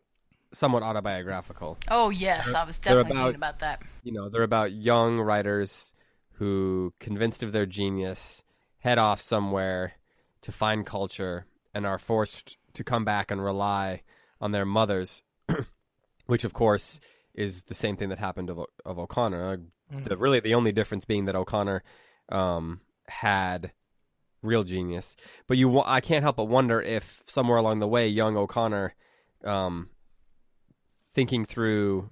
[0.53, 1.79] somewhat autobiographical.
[1.89, 3.83] Oh yes, I was definitely about- thinking about that.
[4.03, 5.95] You know, they're about young writers
[6.35, 8.45] who, convinced of their genius,
[8.79, 9.95] head off somewhere
[10.43, 14.03] to find culture and are forced to come back and rely
[14.41, 15.25] on their mothers,
[16.27, 17.01] which, of course,
[17.35, 19.53] is the same thing that happened of, of O'Connor.
[19.53, 19.57] Uh,
[20.05, 21.83] The, really, the only difference being that O'Connor
[22.29, 23.73] um, had
[24.43, 25.17] real genius.
[25.47, 28.95] But you, I can't help but wonder if somewhere along the way, young O'Connor,
[29.45, 29.91] um,
[31.15, 32.11] thinking through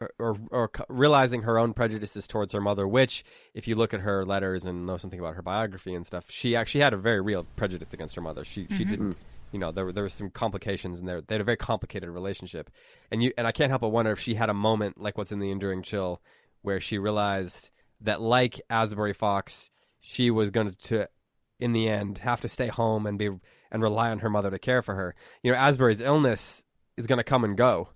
[0.00, 4.00] or, or, or realizing her own prejudices towards her mother, which, if you look at
[4.00, 7.20] her letters and know something about her biography and stuff, she actually had a very
[7.20, 8.44] real prejudice against her mother.
[8.44, 9.16] She she didn't,
[9.52, 11.20] you know, there were there were some complications in there.
[11.20, 12.70] They had a very complicated relationship,
[13.10, 15.32] and you and I can't help but wonder if she had a moment like what's
[15.32, 16.20] in the Enduring Chill,
[16.62, 19.70] where she realized that, like Asbury Fox,
[20.06, 21.08] she was going to,
[21.58, 23.30] in the end, have to stay home and be
[23.70, 25.14] and rely on her mother to care for her.
[25.42, 26.62] You know, Asbury's illness
[26.98, 27.88] is going to come and go.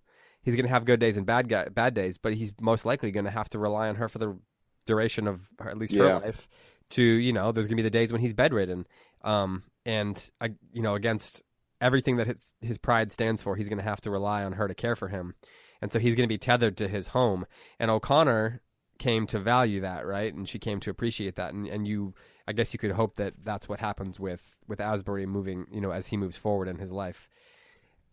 [0.42, 3.10] He's going to have good days and bad guy, bad days, but he's most likely
[3.10, 4.38] going to have to rely on her for the
[4.86, 6.16] duration of her, at least her Yeah.
[6.16, 6.48] life.
[6.92, 8.86] To you know, there's going to be the days when he's bedridden,
[9.22, 11.42] um, and I, you know, against
[11.82, 14.66] everything that his his pride stands for, he's going to have to rely on her
[14.66, 15.34] to care for him,
[15.82, 17.44] and so he's going to be tethered to his home.
[17.78, 18.62] And O'Connor
[18.98, 20.32] came to value that, right?
[20.32, 22.14] And she came to appreciate that, and and you,
[22.46, 25.90] I guess, you could hope that that's what happens with with Asbury moving, you know,
[25.90, 27.28] as he moves forward in his life.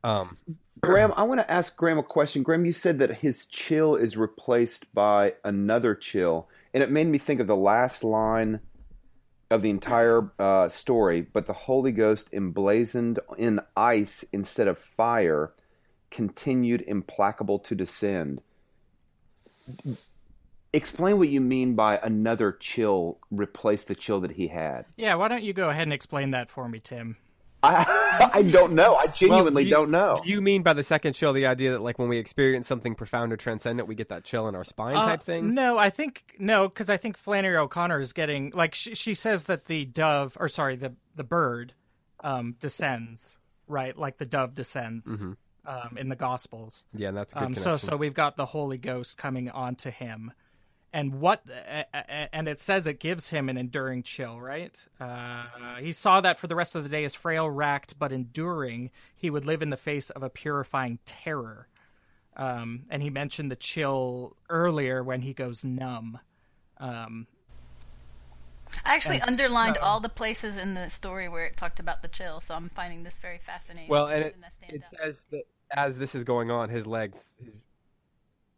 [0.04, 0.38] Um,
[0.82, 2.44] Graham, I want to ask Graham a question.
[2.44, 7.18] Graham, you said that his chill is replaced by another chill, and it made me
[7.18, 8.60] think of the last line
[9.50, 11.22] of the entire uh, story.
[11.22, 15.54] But the Holy Ghost, emblazoned in ice instead of fire,
[16.12, 18.42] continued implacable to descend.
[20.76, 24.86] Explain what you mean by another chill replace the chill that he had.
[24.98, 27.18] Yeah, why don't you go ahead and explain that for me, Tim?
[27.64, 28.96] I, I don't know.
[28.96, 30.20] I genuinely you- don't know.
[30.24, 32.94] Do you mean by the second chill the idea that like when we experience something
[32.94, 35.56] profound or transcendent, we get that chill in our spine Uh, type thing?
[35.56, 39.44] No, I think no, because I think Flannery O'Connor is getting like she, she says
[39.46, 41.74] that the dove, or sorry, the the bird,
[42.24, 45.24] um, descends right, like the dove descends
[45.66, 46.86] um, in the Gospels.
[46.94, 50.32] Yeah, that's a good Um, so so we've got the Holy Ghost coming onto him,
[50.96, 54.74] and what a- a- and it says it gives him an enduring chill, right?
[54.98, 58.90] Uh, he saw that for the rest of the day, as frail, racked, but enduring,
[59.14, 61.68] he would live in the face of a purifying terror.
[62.38, 66.18] Um, and he mentioned the chill earlier when he goes numb.
[66.78, 67.28] Um,
[68.86, 72.08] I actually underlined so- all the places in the story where it talked about the
[72.08, 73.90] chill, so I'm finding this very fascinating.
[73.90, 77.56] Well, and it, that it says that as this is going on, his legs, his,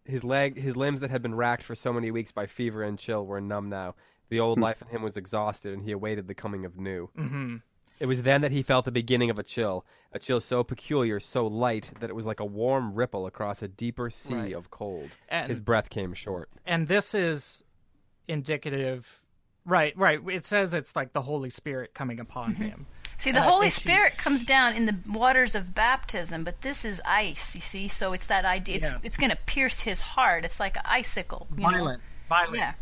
[0.08, 2.98] his leg, his limbs that had been racked for so many weeks by fever and
[2.98, 3.96] chill were numb now.
[4.30, 7.10] The old life in him was exhausted, and he awaited the coming of new.
[7.18, 7.62] mhm.
[8.00, 11.20] It was then that he felt the beginning of a chill, a chill so peculiar,
[11.20, 14.54] so light that it was like a warm ripple across a deeper sea Right.
[14.54, 15.18] of cold.
[15.30, 16.50] And- his breath came short.
[16.66, 17.64] and this is
[18.28, 19.22] indicative,
[19.66, 19.98] right?
[19.98, 20.20] Right.
[20.30, 22.86] It says it's like the Holy Spirit coming upon him.
[23.20, 26.44] See, the And I Holy think she- Spirit comes down in the waters of baptism,
[26.44, 27.56] but this is ice.
[27.56, 28.76] You see, so it's that idea.
[28.76, 29.00] It's Yeah.
[29.04, 30.46] it's going to pierce his heart.
[30.46, 31.48] It's like an icicle.
[31.58, 32.56] You Violent, violent.
[32.58, 32.74] Yeah.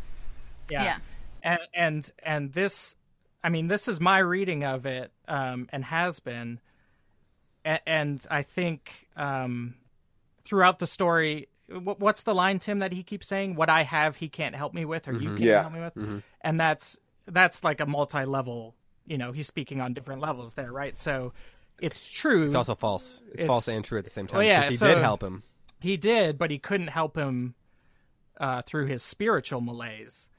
[0.70, 0.84] yeah.
[0.84, 0.98] Yeah.
[1.44, 2.96] And and and this,
[3.44, 6.60] I mean, this is my reading of it, um, and has been,
[7.64, 9.76] and, and I think um,
[10.44, 13.56] throughout the story, wh- what's the line, Tim, that he keeps saying?
[13.56, 15.62] "What I have, he can't help me with, or you can't Yeah.
[15.62, 18.76] help me with," and that's that's like a multi-level.
[19.06, 20.98] You know, he's speaking on different levels there, right?
[20.98, 21.34] So.
[21.82, 22.46] It's true.
[22.46, 23.22] It's also false.
[23.26, 24.38] It's, It's- false and true at the same time.
[24.38, 25.44] Well, yeah, 'cause he so- did help him.
[25.82, 27.54] He did, but he couldn't help him
[28.40, 30.30] uh, through his spiritual malaise.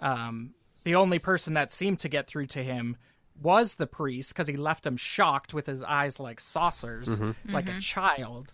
[0.00, 0.54] Um,
[0.84, 2.96] the only person that seemed to get through to him
[3.40, 7.52] was the priest because he left him shocked with his eyes like saucers, Mm-hmm.
[7.52, 8.50] like a child.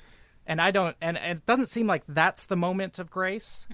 [0.47, 3.67] And I don't, and, and it doesn't seem like that's the moment of grace.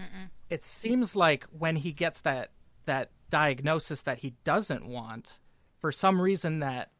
[0.48, 2.50] It seems like when he gets that
[2.86, 5.38] that diagnosis that he doesn't want,
[5.82, 6.90] for some reason that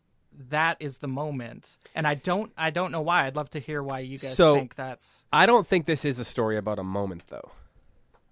[0.50, 1.78] that is the moment.
[1.94, 3.26] And I don't, I don't know why.
[3.26, 5.24] I'd love to hear why you guys So- think that's.
[5.32, 7.52] I don't think this is a story about a moment, though.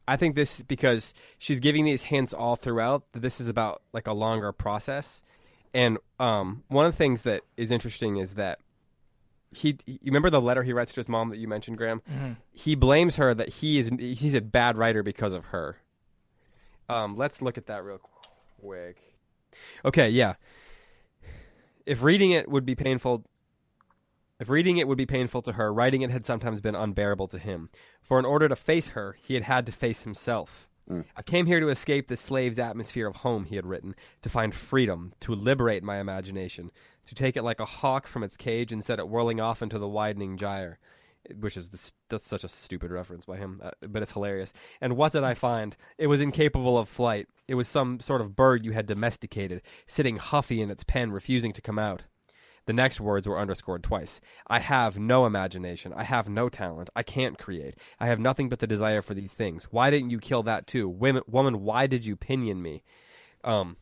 [0.08, 4.06] I think this because she's giving these hints all throughout that this is about like
[4.08, 5.22] a longer process.
[5.72, 8.58] And um, one of the things that is interesting is that
[9.52, 12.02] he, you remember the letter he writes to his mom that you mentioned, Graham?
[12.52, 15.76] He blames her that he is he's a bad writer because of her.
[16.88, 18.00] Um, let's look at that real
[18.60, 18.96] quick.
[19.84, 20.34] Okay, yeah.
[21.86, 23.24] If reading it would be painful
[24.40, 27.38] if reading it would be painful to her, writing it had sometimes been unbearable to
[27.38, 27.68] him.
[28.02, 30.66] For in order to face her, he had had to face himself.
[30.90, 31.04] Mm.
[31.14, 34.54] I came here to escape the slave's atmosphere of home, he had written, to find
[34.54, 36.70] freedom, to liberate my imagination,
[37.04, 39.78] to take it like a hawk from its cage and set it whirling off into
[39.78, 40.78] the widening gyre.
[41.38, 44.52] Which is the, that's such a stupid reference by him, uh, but it's hilarious.
[44.80, 45.76] And what did I find?
[45.98, 47.28] It was incapable of flight.
[47.46, 51.52] It was some sort of bird you had domesticated, sitting huffy in its pen, refusing
[51.52, 52.04] to come out.
[52.66, 54.20] The next words were underscored twice.
[54.46, 55.92] I have no imagination.
[55.94, 56.88] I have no talent.
[56.94, 57.74] I can't create.
[57.98, 59.64] I have nothing but the desire for these things.
[59.70, 60.88] Why didn't you kill that too?
[60.88, 62.82] Women, woman, why did you pinion me?
[63.44, 63.76] Um,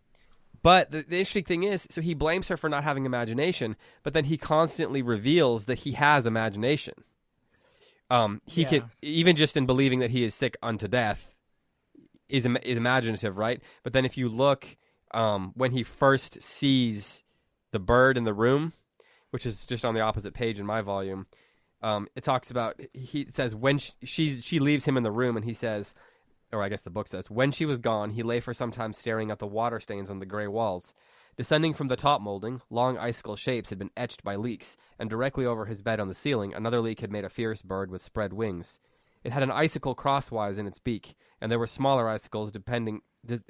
[0.63, 4.13] but the, the interesting thing is, so he blames her for not having imagination, but
[4.13, 6.95] then he constantly reveals that he has imagination.
[8.11, 8.69] Um, he Yeah.
[8.69, 11.35] could even just in believing that he is sick unto death
[12.29, 13.61] is is imaginative, right?
[13.83, 14.77] But then if you look
[15.13, 17.23] um, when he first sees
[17.73, 18.73] the bird in the room,
[19.31, 21.27] which is just on the opposite page in my volume,
[21.83, 25.37] um, it talks about he says when she, she she leaves him in the room
[25.37, 25.95] and he says,
[26.53, 28.93] or I guess the book says, when she was gone, he lay for some time
[28.93, 30.93] staring at the water stains on the gray walls.
[31.39, 35.47] Descending from the top molding, long icicle shapes had been etched by leaks, and directly
[35.47, 38.33] over his bed on the ceiling, another leak had made a fierce bird with spread
[38.33, 38.81] wings.
[39.23, 43.03] It had an icicle crosswise in its beak, and there were smaller icicles depending,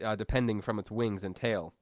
[0.04, 1.72] uh, depending from its wings and tail.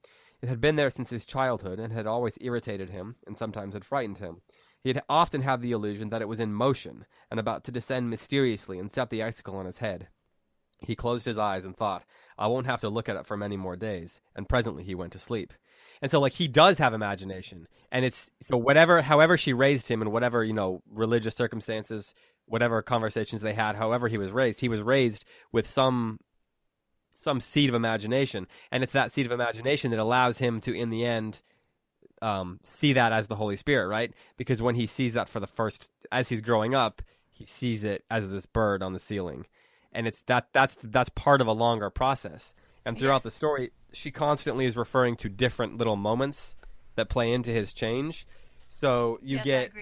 [0.40, 3.85] It had been there since his childhood, and had always irritated him, and sometimes had
[3.85, 4.42] frightened him.
[4.81, 8.11] He had often had the illusion that it was in motion, and about to descend
[8.11, 10.07] mysteriously and set the icicle on his head.
[10.79, 12.05] He closed his eyes and thought,
[12.38, 15.12] I won't have to look at it for many more days, and presently he went
[15.14, 15.53] to sleep.
[16.02, 17.66] And so like he does have imagination.
[17.90, 22.14] And it's so whatever however she raised him and whatever, you know, religious circumstances,
[22.46, 26.18] whatever conversations they had, however he was raised, he was raised with some
[27.20, 28.46] some seed of imagination.
[28.70, 31.42] And it's that seed of imagination that allows him to in the end
[32.22, 34.12] um, see that as the Holy Spirit, right?
[34.37, 38.04] Because when he sees that for the first as he's growing up, he sees it
[38.11, 39.46] as this bird on the ceiling.
[39.92, 42.54] And it's that that's that's part of a longer process.
[42.85, 43.24] And throughout yes.
[43.24, 46.56] the story, she constantly is referring to different little moments
[46.96, 48.26] that play into his change.
[48.80, 49.72] So you yes, get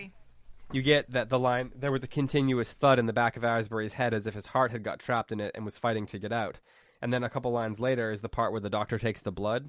[0.73, 3.93] you get that the line there was a continuous thud in the back of Asbury's
[3.93, 6.33] head as if his heart had got trapped in it and was fighting to get
[6.33, 6.61] out.
[7.03, 9.69] And then a couple lines later is the part where the doctor takes the blood,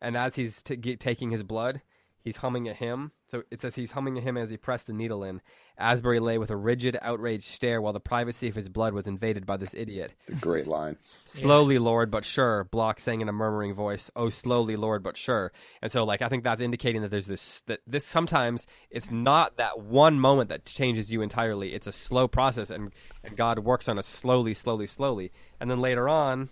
[0.00, 1.80] and as he's t- taking his blood,
[2.22, 3.12] He's humming a hymn.
[3.28, 5.40] So it says he's humming a hymn as he pressed the needle in.
[5.78, 9.46] Asbury lay with a rigid, outraged stare while the privacy of his blood was invaded
[9.46, 10.12] by this idiot.
[10.26, 10.98] It's a great line.
[11.26, 11.80] slowly, yeah.
[11.80, 15.52] Lord, but sure, Block sang in a murmuring voice, Oh, slowly, Lord, but sure.
[15.80, 19.56] And so, like, I think that's indicating that there's this, that this sometimes it's not
[19.56, 21.72] that one moment that changes you entirely.
[21.74, 22.92] It's a slow process, and,
[23.24, 25.32] and God works on us slowly, slowly, slowly.
[25.58, 26.50] And then later on,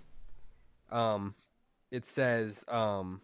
[0.90, 1.35] um,
[1.90, 3.20] it says, um,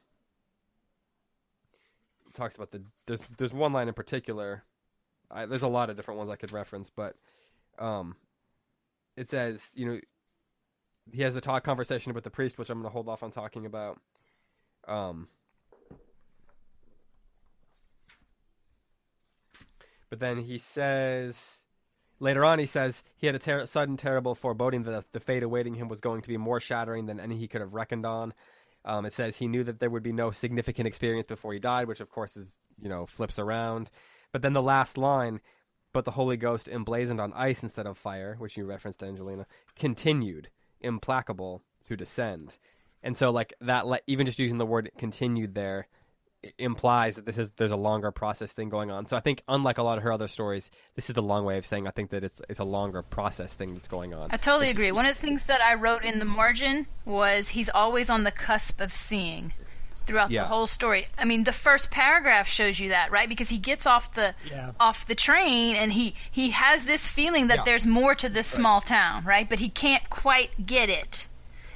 [2.34, 4.64] talks about the there's there's one line in particular.
[5.30, 7.16] I, there's a lot of different ones I could reference, but
[7.78, 8.16] um,
[9.16, 10.00] it says you know
[11.12, 13.30] he has the talk conversation with the priest, which I'm going to hold off on
[13.30, 14.00] talking about.
[14.88, 15.28] Um,
[20.10, 21.64] but then he says
[22.20, 25.74] later on he says he had a ter- sudden terrible foreboding that the fate awaiting
[25.74, 28.32] him was going to be more shattering than any he could have reckoned on
[28.84, 31.88] um, it says he knew that there would be no significant experience before he died,
[31.88, 33.90] which of course is you know flips around.
[34.32, 35.40] But then the last line,
[35.92, 40.50] but the Holy Ghost emblazoned on ice instead of fire, which you referenced, Angelina, continued
[40.80, 42.58] implacable to descend.
[43.02, 45.88] And so like that, even just using the word continued there
[46.58, 49.06] implies that this is there's a longer process thing going on.
[49.06, 51.58] So I think unlike a lot of her other stories, this is the long way
[51.58, 54.28] of saying I think that it's it's a longer process thing that's going on.
[54.30, 54.92] I totally it's, agree.
[54.92, 58.30] One of the things that I wrote in the margin was he's always on the
[58.30, 59.52] cusp of seeing
[59.94, 60.42] throughout yeah.
[60.42, 61.06] the whole story.
[61.16, 63.28] I mean, the first paragraph shows you that, right?
[63.28, 64.72] Because he gets off the yeah.
[64.78, 67.64] off the train and he he has this feeling that yeah.
[67.64, 68.60] there's more to this right.
[68.60, 69.48] small town, right?
[69.48, 71.28] But he can't quite get it.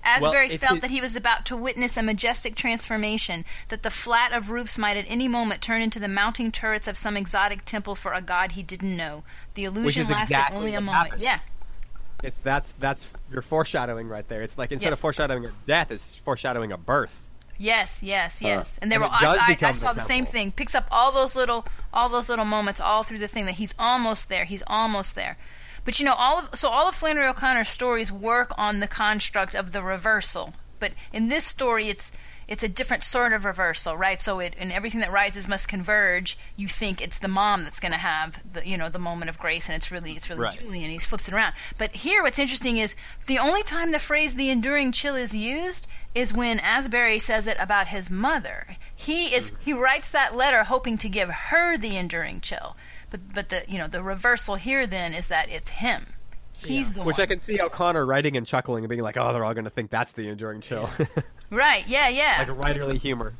[0.02, 4.32] Asbury well, felt that he was about to witness a majestic transformation, that the flat
[4.32, 7.94] of roofs might at any moment turn into the mounting turrets of some exotic temple
[7.94, 9.24] for a god he didn't know.
[9.54, 11.04] The illusion lasted exactly only a moment.
[11.04, 11.22] Happened.
[11.22, 11.40] Yeah.
[12.22, 14.42] It's that's that's your foreshadowing right there.
[14.42, 14.94] It's like instead yes.
[14.94, 17.28] of foreshadowing a death, it's foreshadowing a birth.
[17.58, 18.76] Yes, yes, yes.
[18.76, 20.52] Uh, and there and were I, I, I, saw the, the same thing.
[20.52, 23.74] Picks up all those little all those little moments all through the thing that he's
[23.78, 24.44] almost there.
[24.44, 25.37] He's almost there.
[25.88, 29.55] But you know, all of, so all of Flannery O'Connor's stories work on the construct
[29.55, 30.53] of the reversal.
[30.79, 32.12] But in this story, it's
[32.46, 34.20] it's a different sort of reversal, right?
[34.20, 36.37] So it in everything that rises must converge.
[36.57, 39.38] You think it's the mom that's going to have the you know the moment of
[39.38, 40.61] grace, and it's really it's really right.
[40.61, 40.90] Julian.
[40.90, 41.55] He flips it around.
[41.79, 42.94] But here, what's interesting is
[43.27, 47.57] the only time the phrase "the enduring chill" is used is when Asbury says it
[47.59, 48.66] about his mother.
[48.94, 49.62] He is mm-hmm.
[49.62, 52.77] he writes that letter hoping to give her the enduring chill.
[53.10, 56.14] But but the you know the reversal here then is that it's him.
[56.52, 56.94] He's yeah.
[56.94, 57.22] the Which one.
[57.22, 59.70] I can see O'Connor writing and chuckling and being like, "Oh, they're all going to
[59.70, 60.90] think that's the enduring chill."
[61.50, 61.86] right?
[61.86, 62.44] Yeah, yeah.
[62.48, 63.32] like writerly humor.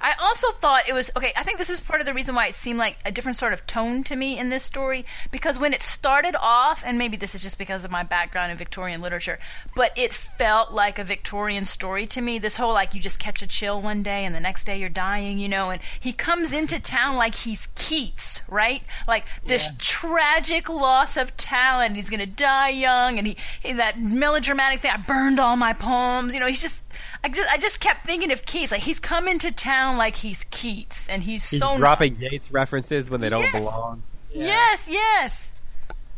[0.00, 1.32] I also thought it was okay.
[1.36, 3.52] I think this is part of the reason why it seemed like a different sort
[3.52, 7.34] of tone to me in this story because when it started off, and maybe this
[7.34, 9.38] is just because of my background in Victorian literature,
[9.74, 12.38] but it felt like a Victorian story to me.
[12.38, 14.88] This whole like you just catch a chill one day and the next day you're
[14.88, 18.82] dying, you know, and he comes into town like he's Keats, right?
[19.06, 19.72] Like this yeah.
[19.78, 21.96] tragic loss of talent.
[21.96, 24.90] He's gonna die young, and he, he that melodramatic thing.
[24.90, 26.34] I burned all my poems.
[26.34, 26.80] You know, he's just
[27.24, 28.72] I just, I just kept thinking of Keats.
[28.72, 32.32] Like he's coming to town like he's Keats, and he's, he's so dropping not...
[32.32, 34.02] Yeats references when they don't belong.
[34.30, 34.46] Yeah.
[34.46, 35.50] Yes, yes.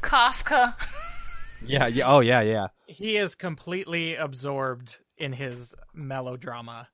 [0.02, 0.74] Kafka.
[1.66, 2.06] yeah, yeah.
[2.06, 2.68] Oh, yeah, yeah.
[2.86, 6.88] He is completely absorbed in his melodrama.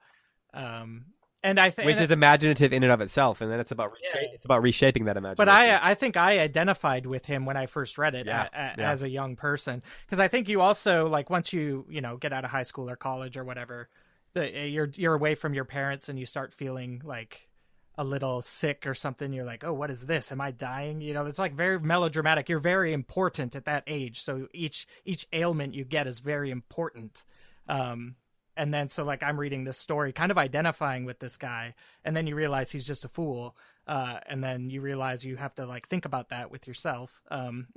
[0.53, 1.07] Um,
[1.45, 4.21] and I think which is imaginative in and of itself, and then it's about Yeah.
[4.33, 5.37] it's about reshaping that imagination.
[5.37, 8.57] But I, I think I identified with him when I first read it Yeah, a,
[8.59, 8.91] a- yeah.
[8.91, 12.33] as a young person because I think you also like once you you know get
[12.33, 13.89] out of high school or college or whatever,
[14.33, 17.49] the, you're you're away from your parents and you start feeling like
[17.97, 19.33] a little sick or something.
[19.33, 20.33] You're like, oh, what is this?
[20.33, 21.01] Am I dying?
[21.01, 22.49] You know, it's like very melodramatic.
[22.49, 27.23] You're very important at that age, so each each ailment you get is very important.
[27.69, 28.17] Um,
[28.57, 31.75] and then so like I'm reading this story, kind of identifying with this guy,
[32.05, 35.55] and then you realize he's just a fool, uh, and then you realize you have
[35.57, 37.69] to like think about that with yourself, um,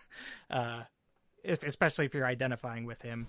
[0.50, 0.82] uh,
[1.42, 3.26] if, especially if you're identifying with him.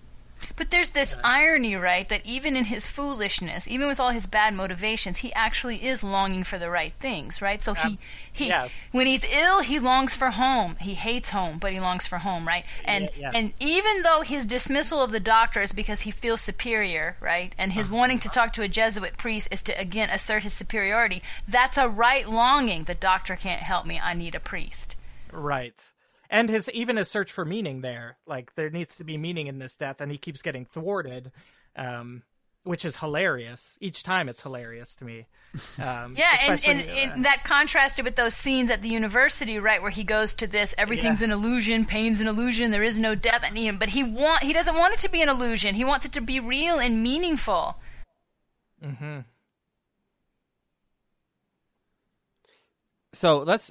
[0.56, 2.08] But there's this irony, right?
[2.08, 6.44] That even in his foolishness, even with all his bad motivations, he actually is longing
[6.44, 7.62] for the right things, right?
[7.62, 7.98] So he
[8.32, 8.72] he yes.
[8.92, 10.76] when he's ill, he longs for home.
[10.80, 12.64] He hates home, but he longs for home, right?
[12.84, 13.32] And Yeah, yeah.
[13.34, 17.54] and even though his dismissal of the doctor is because he feels superior, right?
[17.58, 17.96] And his uh-huh.
[17.96, 21.22] wanting to talk to a Jesuit priest is to again assert his superiority.
[21.46, 22.84] That's a right longing.
[22.84, 24.00] The doctor can't help me.
[24.00, 24.96] I need a priest.
[25.30, 25.91] Right.
[26.32, 29.58] And his even his search for meaning there, like there needs to be meaning in
[29.58, 31.30] this death, and he keeps getting thwarted,
[31.76, 32.22] um,
[32.64, 33.76] which is hilarious.
[33.82, 35.26] Each time it's hilarious to me.
[35.78, 39.82] Um, Yeah, and, and, uh, and that contrasted with those scenes at the university, right,
[39.82, 41.26] where he goes to this, everything's Yeah.
[41.26, 44.54] an illusion, pain's an illusion, there is no death, and he, but he want he
[44.54, 45.74] doesn't want it to be an illusion.
[45.74, 47.76] He wants it to be real and meaningful.
[48.82, 49.20] mm-hmm
[53.12, 53.70] So let's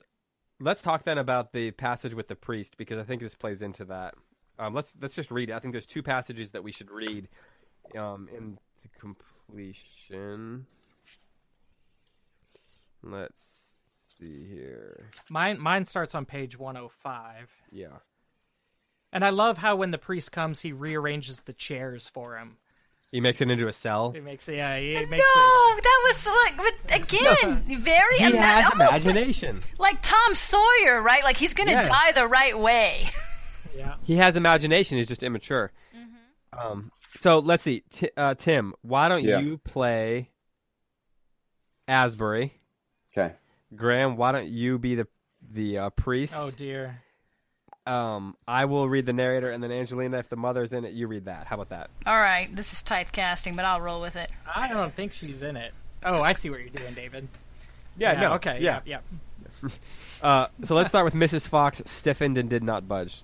[0.62, 3.86] let's talk then about the passage with the priest because I think this plays into
[3.86, 4.16] that.
[4.60, 5.50] Um, let's let's just read.
[5.50, 5.54] it.
[5.54, 7.28] I think there's two passages that we should read
[7.98, 8.60] um, into
[9.00, 10.66] completion.
[13.04, 13.74] Let's
[14.20, 15.10] see here.
[15.30, 17.50] Mine mine starts on page 105.
[17.72, 17.88] Yeah.
[19.14, 22.58] And I love how when the priest comes, he rearranges the chairs for him.
[23.12, 24.12] He makes it into a cell.
[24.12, 24.56] He makes it.
[24.56, 25.84] yeah, he No, makes it.
[25.84, 29.62] that was like, but again, very He ima- has almost like, imagination.
[29.80, 31.22] like Tom Sawyer, right?
[31.24, 31.84] Like he's gonna Yeah.
[31.84, 33.08] die the right way.
[33.74, 33.96] Yeah.
[34.04, 34.98] He has imagination.
[34.98, 35.72] He's just immature.
[36.52, 36.92] Um,
[37.22, 38.74] so let's see, T- uh, Tim.
[38.82, 39.40] Why don't Yeah.
[39.40, 40.30] you play
[41.88, 42.54] Asbury?
[43.18, 43.34] Okay.
[43.76, 45.08] Graham, why don't you be the
[45.54, 46.34] the uh, priest?
[46.38, 47.02] Oh dear.
[47.88, 51.08] Um, I will read the narrator, and then Angelina, if the mother's in it, you
[51.08, 51.48] read that.
[51.48, 51.90] How about that?
[52.06, 54.30] All right, this is typecasting, but I'll roll with it.
[54.56, 55.74] I don't think she's in it.
[56.04, 57.28] Oh, I see what you're doing, David.
[57.98, 58.60] Yeah, no, Okay.
[58.62, 58.82] yeah.
[58.86, 59.00] Yeah.
[59.64, 59.70] Yeah.
[60.22, 61.48] Uh, so let's start with Mrs.
[61.48, 63.24] Fox stiffened and did not budge.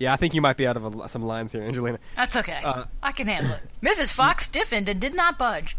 [0.00, 2.00] Yeah, I think you might be out of a, some lines here, Angelina.
[2.16, 2.60] That's okay.
[2.64, 3.60] Uh, I can handle it.
[3.80, 4.12] Mrs.
[4.12, 5.76] Fox stiffened and did not budge.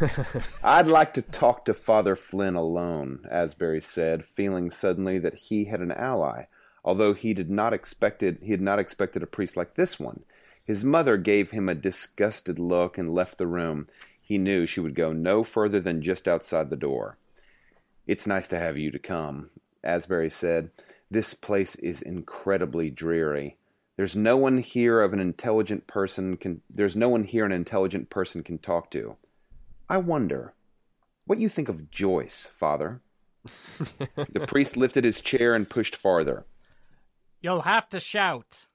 [0.62, 5.80] I'd like to talk to Father Flynn alone, Asbury said, feeling suddenly that he had
[5.80, 6.44] an ally,
[6.84, 10.22] although he did not expected he had not expected a priest like this one.
[10.64, 13.88] His mother gave him a disgusted look and left the room.
[14.20, 17.16] He knew she would go no further than just outside the door.
[18.06, 19.50] It's nice to have you to come,
[19.82, 20.70] Asbury said.
[21.10, 23.56] This place is incredibly dreary.
[23.96, 28.10] There's no one here of an intelligent person can there's no one here an intelligent
[28.10, 29.16] person can talk to.
[29.88, 30.52] I wonder
[31.26, 33.00] what you think of Joyce, Father.
[34.16, 36.44] the priest lifted his chair and pushed farther.
[37.40, 38.66] You'll have to shout,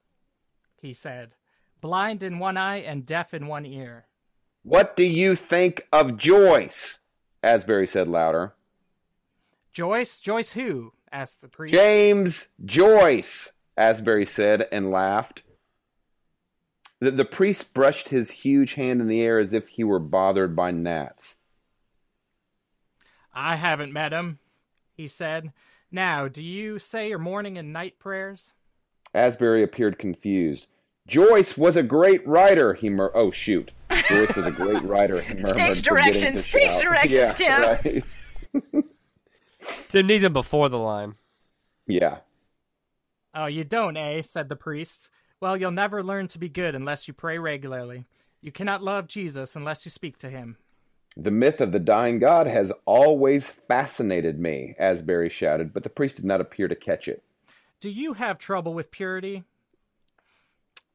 [0.82, 1.36] he said,
[1.82, 4.06] blind in one eye and deaf in one ear.
[4.64, 7.02] What do you think of Joyce?
[7.42, 8.54] Asbury said louder.
[9.74, 10.20] Joyce?
[10.20, 10.94] Joyce who?
[11.12, 11.74] asked the priest.
[11.74, 15.44] James Joyce, Asbury said and laughed.
[17.00, 20.56] The, the priest brushed his huge hand in the air as if he were bothered
[20.56, 21.38] by gnats.
[23.34, 24.40] I haven't met him,
[24.94, 25.52] he said.
[25.94, 28.54] Now, do you say your morning and night prayers?
[29.14, 30.66] Asbury appeared confused.
[31.06, 33.72] Joyce was a great writer, he mur- Oh, shoot.
[34.10, 35.50] Joyce was a great writer, he murmured.
[35.50, 38.04] Stage directions, stage directions, yeah, Tim.
[38.64, 38.84] Right.
[39.90, 41.14] Tim needs him before the line.
[41.86, 42.18] Yeah.
[43.36, 44.24] Oh, you don't, eh?
[44.24, 45.10] said the priest.
[45.42, 48.06] Well, you'll never learn to be good unless you pray regularly.
[48.42, 50.58] You cannot love Jesus unless you speak to him.
[51.16, 56.16] The myth of the dying God has always fascinated me, Asbury shouted, but the priest
[56.16, 57.24] did not appear to catch it.
[57.80, 59.44] Do you have trouble with purity?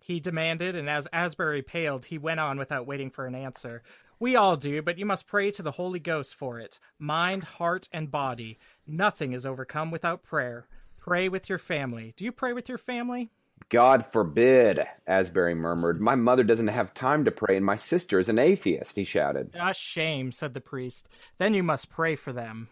[0.00, 3.82] He demanded, and as Asbury paled, he went on without waiting for an answer.
[4.18, 6.80] We all do, but you must pray to the Holy Ghost for it.
[6.98, 8.58] Mind, heart, and body.
[8.86, 10.66] Nothing is overcome without prayer.
[10.98, 12.14] Pray with your family.
[12.16, 13.30] Do you pray with your family?
[13.70, 16.00] God forbid, Asbury murmured.
[16.00, 19.50] My mother doesn't have time to pray, and my sister is an atheist, he shouted.
[19.54, 21.08] A shame, said the priest.
[21.36, 22.68] Then you must pray for them.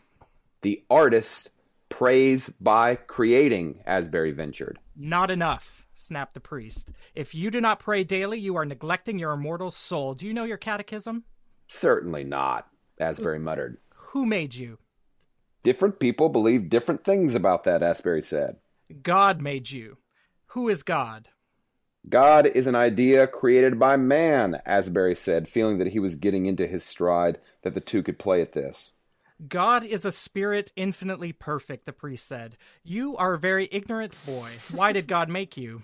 [0.63, 1.51] The artist
[1.91, 4.79] prays by creating, Asbury ventured.
[4.97, 6.93] Not enough, snapped the priest.
[7.15, 10.15] If you do not pray daily, you are neglecting your immortal soul.
[10.15, 11.25] Do you know your catechism?
[11.69, 12.69] Certainly not.
[12.99, 13.77] Asbury muttered.
[13.91, 14.79] Who made you?
[15.63, 18.57] Different people believe different things about that, Asbury said.
[19.03, 19.99] God made you.
[20.49, 21.29] Who is God?
[22.09, 26.67] God is an idea created by man, Asbury said, feeling that he was getting into
[26.67, 28.93] his stride, that the two could play at this.
[29.49, 32.57] God is a spirit infinitely perfect, the priest said.
[32.85, 34.51] You are a very ignorant boy.
[34.73, 35.83] Why did God make you?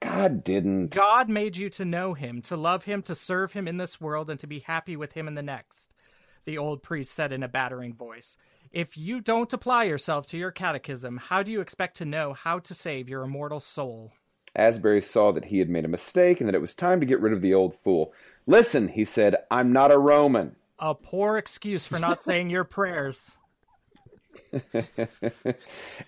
[0.00, 0.88] God didn't.
[0.88, 4.30] God made you to know him, to love him, to serve him in this world,
[4.30, 5.88] and to be happy with him in the next,
[6.44, 8.36] the old priest said in a battering voice.
[8.72, 12.58] If you don't apply yourself to your catechism, how do you expect to know how
[12.60, 14.12] to save your immortal soul?
[14.56, 17.20] Asbury saw that he had made a mistake and that it was time to get
[17.20, 18.14] rid of the old fool.
[18.46, 20.56] Listen, he said, I'm not a Roman.
[20.78, 23.36] A poor excuse for not saying your prayers.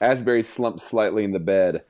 [0.00, 1.84] Asbury slumped slightly in the bed.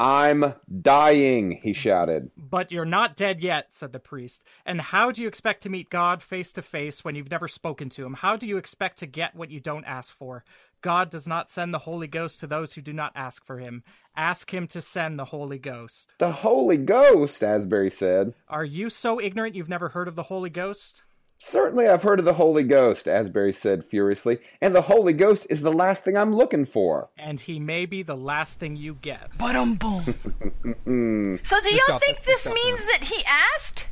[0.00, 2.30] I'm dying, he shouted.
[2.34, 4.42] But you're not dead yet, said the priest.
[4.64, 7.90] And how do you expect to meet God face to face when you've never spoken
[7.90, 8.14] to him?
[8.14, 10.42] How do you expect to get what you don't ask for?
[10.80, 13.84] God does not send the Holy Ghost to those who do not ask for him.
[14.16, 16.14] Ask him to send the Holy Ghost.
[16.16, 18.32] The Holy Ghost, Asbury said.
[18.48, 21.02] Are you so ignorant you've never heard of the Holy Ghost?
[21.42, 25.62] Certainly I've heard of the Holy Ghost, Asbury said furiously, and the Holy Ghost is
[25.62, 27.08] the last thing I'm looking for.
[27.16, 29.30] And he may be the last thing you get.
[29.38, 30.04] But um boom.
[31.42, 33.88] so do y'all think this, this means that he asked?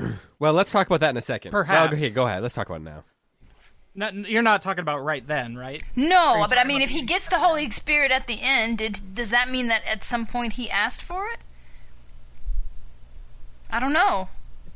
[0.40, 1.50] Well, let's talk about that in a second.
[1.50, 1.90] Perhaps.
[1.90, 2.44] Well, okay, go ahead.
[2.44, 3.02] Let's talk about it now.
[3.96, 5.82] No, you're not talking about right then, right?
[5.96, 9.30] No, but I mean, if he gets the Holy Spirit at the end, did, does
[9.30, 11.40] that mean that at some point he asked for it?
[13.68, 14.28] I don't know.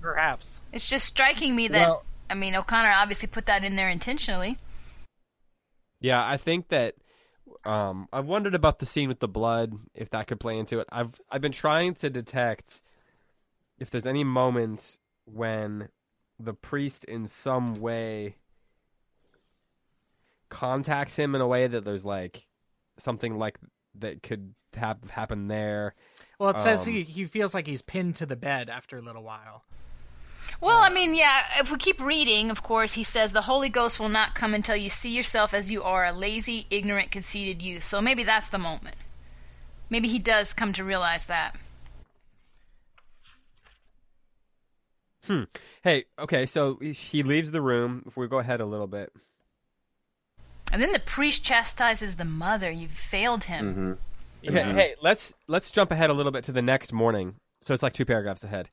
[0.02, 0.60] Perhaps.
[0.72, 4.58] It's just striking me that Well- I mean O'Connor obviously put that in there intentionally.
[6.00, 6.96] Yeah, I think that
[7.64, 10.88] um, I wondered about the scene with the blood, if that could play into it.
[10.90, 12.82] I've I've been trying to detect
[13.78, 15.88] if there's any moment when
[16.40, 18.36] the priest in some way
[20.48, 22.46] contacts him in a way that there's like
[22.98, 23.58] something like
[23.94, 25.94] that could have happen there.
[26.38, 29.02] Well, it says Um, he, he feels like he's pinned to the bed after a
[29.02, 29.64] little while.
[30.60, 33.98] Well, I mean, yeah, if we keep reading, of course, he says the Holy Ghost
[33.98, 37.82] will not come until you see yourself as you are, a lazy, ignorant, conceited youth.
[37.82, 38.96] So maybe that's the moment.
[39.90, 41.56] Maybe he does come to realize that.
[45.26, 45.42] Hmm.
[45.82, 48.04] Hey, okay, so he leaves the room.
[48.06, 49.12] If we go ahead a little bit.
[50.72, 52.70] And then the priest chastises the mother.
[52.70, 53.98] You've failed him.
[54.46, 57.36] Okay, hey, let's let's jump ahead a little bit to the next morning.
[57.60, 58.68] So it's like two paragraphs ahead.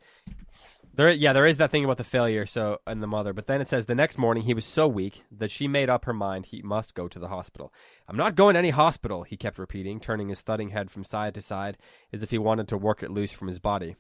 [1.00, 2.46] There, yeah, there is that thing about the failure.
[2.46, 5.24] So and the mother, but then it says the next morning he was so weak
[5.32, 7.72] that she made up her mind he must go to the hospital.
[8.10, 11.36] I'm not going to any hospital, he kept repeating, turning his thudding head from side
[11.36, 11.78] to side
[12.12, 13.96] as if he wanted to work it loose from his body.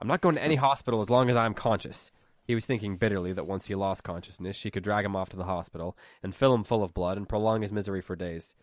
[0.00, 2.12] I'm not going to any hospital as long as I'm conscious.
[2.44, 5.36] He was thinking bitterly that once he lost consciousness, she could drag him off to
[5.36, 8.54] the hospital and fill him full of blood and prolong his misery for days.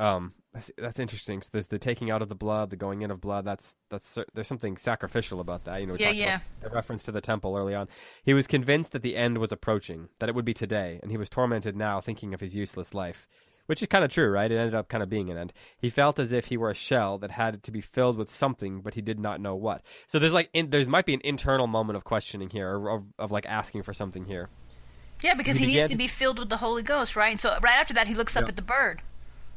[0.00, 1.42] Um, that's, that's interesting.
[1.42, 3.44] So there's the taking out of the blood, the going in of blood.
[3.44, 5.80] That's that's there's something sacrificial about that.
[5.80, 6.40] You know, Yeah, yeah.
[6.62, 7.88] the reference to the temple early on.
[8.24, 11.16] He was convinced that the end was approaching, that it would be today, and he
[11.16, 13.26] was tormented now, thinking of his useless life.
[13.66, 14.50] Which is kind of true, right?
[14.50, 15.52] It ended up kind of being an end.
[15.76, 18.80] He felt as if he were a shell that had to be filled with something,
[18.80, 19.82] but he did not know what.
[20.06, 23.04] So there's like, in, there might be an internal moment of questioning here, or of,
[23.18, 24.48] of like asking for something here.
[25.22, 27.30] Yeah, because He he, needs to to- be filled with the Holy Ghost, right?
[27.32, 28.50] And so right after that, he looks up Yeah.
[28.50, 29.02] at the bird.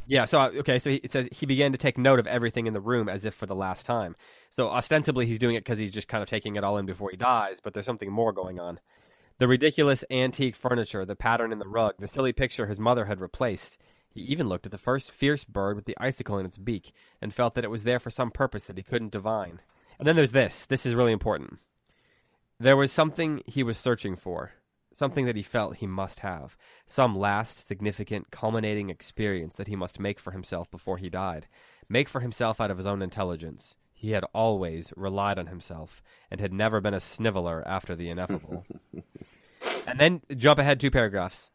[0.10, 2.66] Yeah, so uh, okay, so he, it says he began to take note of everything
[2.66, 4.16] in the room as if for the last time.
[4.50, 7.12] So ostensibly he's doing it because he's just kind of taking it all in before
[7.12, 8.80] he dies, but there's something more going on.
[9.38, 13.22] The ridiculous antique furniture, the pattern in the rug, the silly picture his mother had
[13.22, 13.78] replaced.
[14.10, 16.92] He even looked at the first fierce bird with the icicle in its beak
[17.22, 19.62] and felt that it was there for some purpose that he couldn't divine.
[20.00, 20.66] And then there's this.
[20.66, 21.60] This is really important.
[22.60, 24.54] There was something he was searching for,
[25.00, 29.98] something that he felt he must have, some last, significant, culminating experience that he must
[29.98, 31.48] make for himself before he died,
[31.88, 33.78] make for himself out of his own intelligence.
[33.94, 38.66] He had always relied on himself and had never been a sniveler after the ineffable.
[39.88, 41.50] and then jump ahead two paragraphs.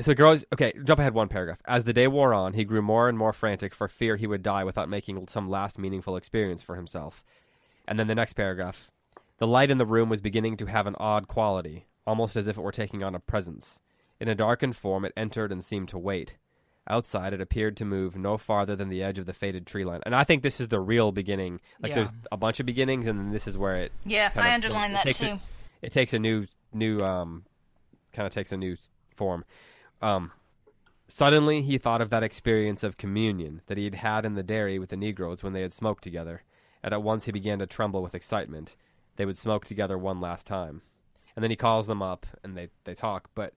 [0.00, 0.44] So grows.
[0.52, 1.60] Okay, jump ahead one paragraph.
[1.66, 4.42] As the day wore on, he grew more and more frantic for fear he would
[4.42, 7.22] die without making some last meaningful experience for himself.
[7.86, 8.90] And then the next paragraph.
[9.38, 12.58] The light in the room was beginning to have an odd quality, almost as if
[12.58, 13.80] it were taking on a presence.
[14.18, 16.36] In a darkened form, it entered and seemed to wait.
[16.88, 20.00] Outside, it appeared to move no farther than the edge of the faded tree line.
[20.04, 21.60] And I think this is the real beginning.
[21.80, 21.94] Like, Yeah.
[21.94, 23.92] there's a bunch of beginnings, and then this is where it.
[24.04, 25.24] Yeah, I it that too.
[25.26, 25.40] A,
[25.82, 27.44] it takes a new, new, um,
[28.12, 28.76] kind of takes a new
[29.14, 29.44] form.
[30.02, 30.32] Um,
[31.06, 34.80] suddenly, he thought of that experience of communion that he had had in the dairy
[34.80, 36.42] with the Negroes when they had smoked together,
[36.82, 38.74] and at once he began to tremble with excitement.
[39.14, 40.82] They would smoke together one last time.
[41.36, 43.28] And then he calls them up and they they talk.
[43.34, 43.54] But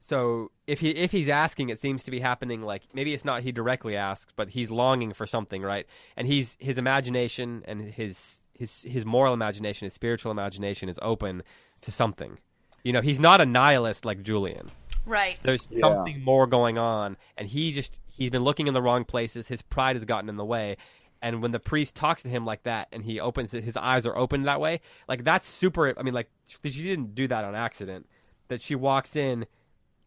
[0.00, 3.42] so if he if he's asking, it seems to be happening like maybe it's not
[3.42, 5.86] he directly asks, but he's longing for something, right?
[6.16, 11.42] And he's his imagination and his his his moral imagination, his spiritual imagination is open
[11.82, 12.38] to something.
[12.84, 14.70] You know, he's not a nihilist like Julian.
[15.06, 15.38] Right.
[15.42, 15.80] There's Yeah.
[15.82, 19.48] something more going on, and he just he's been looking in the wrong places.
[19.48, 20.76] His pride has gotten in the way,
[21.22, 24.06] and when the priest talks to him like that, and he opens it, his eyes
[24.06, 24.80] are opened that way.
[25.08, 25.94] Like that's super.
[25.96, 28.06] I mean, like she didn't do that on accident.
[28.48, 29.46] That she walks in,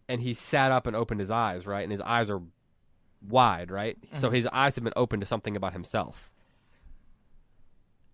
[0.08, 2.42] and he sat up and opened his eyes, right, and his eyes are
[3.28, 3.98] wide, right.
[4.12, 6.30] So his eyes have been opened to something about himself.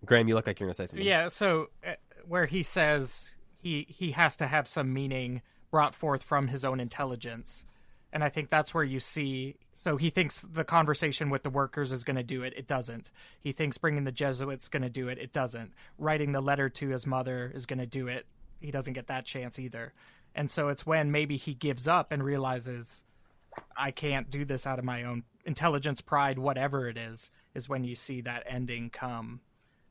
[0.04, 1.06] Graham, you look like you're gonna say something.
[1.06, 1.94] Yeah, so uh,
[2.26, 6.80] where he says he he has to have some meaning brought forth from his own
[6.80, 7.64] intelligence.
[8.12, 11.90] And I think that's where you see so he thinks the conversation with the workers
[11.90, 12.52] is going to do it.
[12.56, 13.10] It doesn't.
[13.40, 15.18] He thinks bringing the Jesuits is going to do it.
[15.18, 15.72] It doesn't.
[15.98, 18.24] Writing the letter to his mother is going to do it.
[18.60, 19.92] He doesn't get that chance either.
[20.36, 23.02] And so it's when maybe he gives up and realizes
[23.76, 27.82] I can't do this out of my own intelligence, pride, whatever it is, is when
[27.82, 29.40] you see that ending come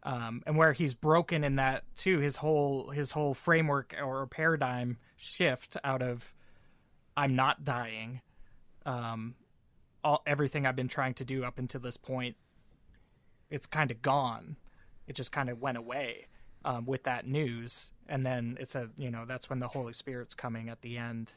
[0.04, 4.98] um, and where he's broken in that too his whole his whole framework or paradigm
[5.16, 6.34] shift out of
[7.16, 8.22] i'm not dying.
[8.86, 9.36] Um,
[10.04, 12.36] all everything i've been trying to do up until this point
[13.52, 14.56] it's kind of gone.
[15.08, 16.28] It just kind of went away
[16.66, 17.92] um, with that news.
[18.08, 21.34] And then it's a you know that's when the holy spirit's coming at the end.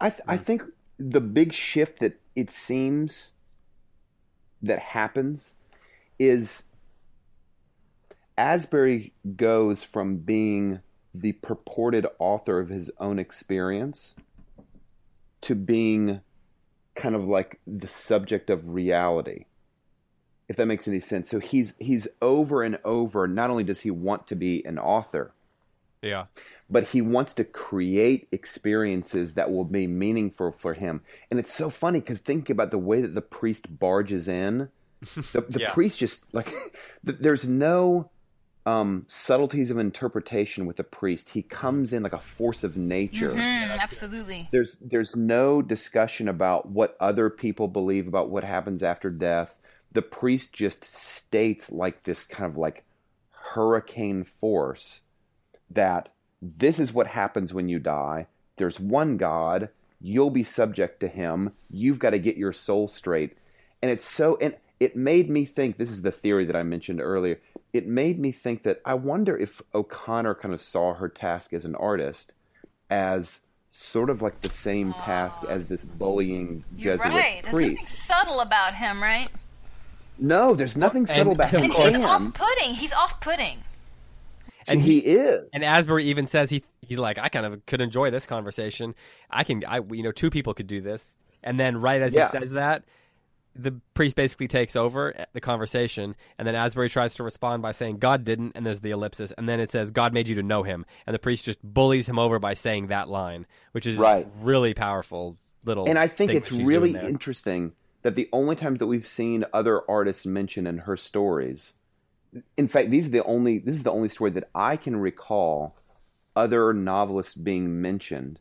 [0.00, 0.62] I th- I think
[0.98, 3.32] the big shift that it seems
[4.62, 5.54] that happens
[6.18, 6.64] is
[8.36, 10.80] Asbury goes from being
[11.14, 14.14] the purported author of his own experience
[15.42, 16.20] to being
[16.94, 19.44] kind of like the subject of reality
[20.48, 23.90] if that makes any sense so he's he's over and over not only does he
[23.90, 25.32] want to be an author
[26.02, 26.24] yeah.
[26.68, 31.00] but he wants to create experiences that will be meaningful for him.
[31.30, 34.68] And it's so funny because think about the way that the priest barges in.
[35.32, 35.72] The, the Yeah.
[35.72, 36.52] priest just like
[37.04, 38.10] there's no
[38.64, 41.30] um, subtleties of interpretation with the priest.
[41.30, 43.30] He comes in like a force of nature.
[43.30, 44.48] Mhm, absolutely.
[44.52, 49.54] There's there's no discussion about what other people believe about what happens after death.
[49.92, 52.84] The priest just states like this kind of like
[53.30, 55.00] hurricane force
[55.70, 56.10] that
[56.40, 58.26] this is what happens when you die.
[58.56, 59.70] There's one God.
[60.00, 61.52] You'll be subject to him.
[61.70, 63.36] You've got to get your soul straight.
[63.80, 67.00] And it's so and it made me think this is the theory that I mentioned
[67.00, 67.40] earlier.
[67.72, 71.64] It made me think that I wonder if O'Connor kind of saw her task as
[71.64, 72.32] an artist
[72.90, 77.42] as sort of like the same task as this bullying You're Jesuit right.
[77.42, 78.02] There's nothing priest.
[78.04, 79.30] subtle about him, right?
[80.18, 81.70] No, there's nothing subtle and- about Of him.
[81.72, 82.74] And he's off-putting.
[82.74, 83.58] He's off-putting.
[84.68, 85.48] And he is.
[85.54, 88.94] And Asbury even says he he's like I kind of could enjoy this conversation.
[89.30, 91.16] I can I you know two people could do this.
[91.42, 92.30] And then right as Yeah.
[92.30, 92.84] he says that,
[93.54, 97.98] the priest basically takes over the conversation, and then Asbury tries to respond by saying
[97.98, 100.62] God didn't, and there's the ellipsis, and then it says God made you to know
[100.62, 104.26] Him, and the priest just bullies him over by saying that line, which is Right.
[104.40, 105.36] really powerful.
[105.64, 107.72] Little and I think it's really interesting
[108.02, 111.74] that the only times that we've seen other artists mentioned in her stories,
[112.56, 113.58] in fact, these are the only.
[113.58, 115.76] This is the only story that I can recall
[116.34, 118.40] other novelists being mentioned.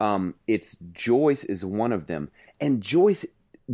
[0.00, 3.24] Um, it's Joyce is one of them, and Joyce,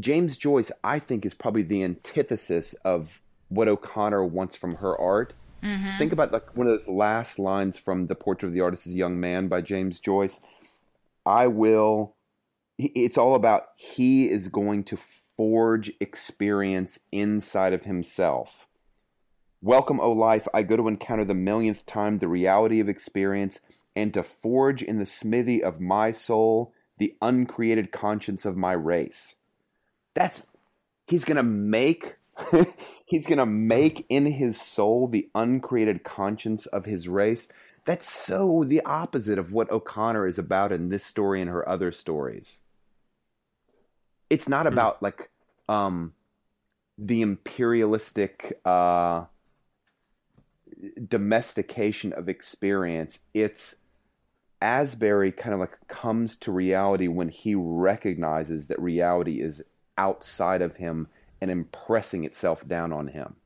[0.01, 5.35] James Joyce, I think is probably the antithesis of what O'Connor wants from her art.
[5.63, 5.99] Mm-hmm.
[5.99, 8.95] Think about like one of those last lines from "The Portrait of the Artist as
[8.95, 10.41] a Young Man" by James Joyce.
[11.25, 12.17] I will.
[12.79, 14.99] It's all about he is going to
[15.37, 18.67] forge experience inside of himself.
[19.61, 20.49] Welcome, O life.
[20.53, 23.61] I go to encounter the millionth time the reality of experience
[23.95, 29.37] and to forge in the smithy of my soul the uncreated conscience of my race.
[30.15, 30.43] That's
[31.07, 32.17] he's gonna make
[33.07, 37.49] he's gonna make in his soul the uncreated conscience of his race.
[37.85, 41.91] That's so the opposite of what O'Connor is about in this story and her other
[41.91, 42.61] stories.
[44.31, 45.31] It's not about like
[45.69, 46.15] um
[46.99, 49.25] the imperialistic uh
[51.09, 53.21] domestication of experience.
[53.35, 53.77] It's
[54.61, 59.63] Asbury kind of like comes to reality when he recognizes that reality is
[59.99, 61.09] outside of him
[61.41, 63.37] and impressing itself down on him.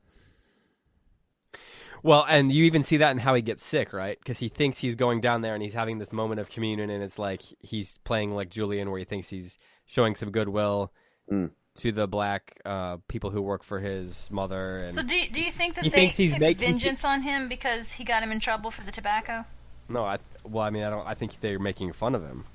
[2.03, 4.17] Well, and you even see that in how he gets sick, right?
[4.19, 7.03] Because he thinks he's going down there and he's having this moment of communion, and
[7.03, 10.91] it's like he's playing like Julian, where he thinks he's showing some goodwill.
[11.31, 11.49] Mm.
[11.75, 14.77] to the black uh, people who work for his mother.
[14.77, 17.03] And So do you, do you think that He they thinks he's took making- vengeance
[17.03, 19.43] on him because he got him in trouble for the tobacco?
[19.89, 21.05] no, I well, I mean, I don't.
[21.05, 22.45] I think they're making fun of him.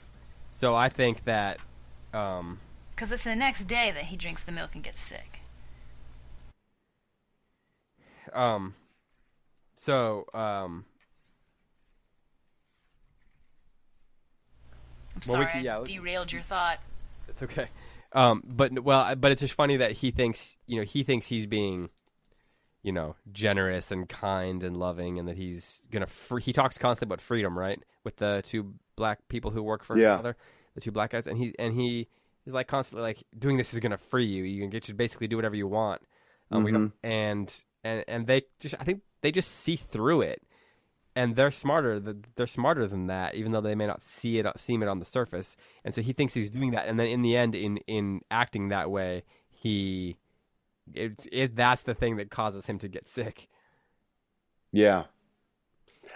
[0.54, 1.58] So I think that.
[2.14, 2.60] Um,
[2.94, 5.38] Because it's the next day that he drinks the milk and gets sick.
[8.32, 8.74] um,
[9.74, 10.84] so um,
[15.14, 16.78] I'm Well, we sorry, can- yeah, I derailed your thought.
[17.28, 17.66] It's okay.
[18.12, 21.46] Um, but well, but it's just funny that he thinks, you know, he thinks he's
[21.46, 21.90] being,
[22.82, 26.06] you know, generous and kind and loving, and that he's gonna.
[26.06, 27.82] Free, he talks constantly about freedom, right?
[28.04, 30.16] With the two black people who work for his Yeah.
[30.16, 30.36] mother,
[30.74, 32.08] the two black guys, and he and he
[32.46, 34.44] is like constantly like doing this is gonna free you.
[34.44, 36.02] You can get you basically do whatever you want.
[36.50, 40.42] Um, don't, and and and they just, I think they just see through it
[41.14, 42.00] and they're smarter.
[42.36, 45.04] They're smarter than that, even though they may not see it, seem it on the
[45.04, 45.56] surface.
[45.84, 48.68] And so he thinks he's doing that, and then in the end, in in acting
[48.68, 50.16] that way, he
[50.94, 53.48] it, it that's the thing that causes him to get sick.
[54.72, 55.04] Yeah.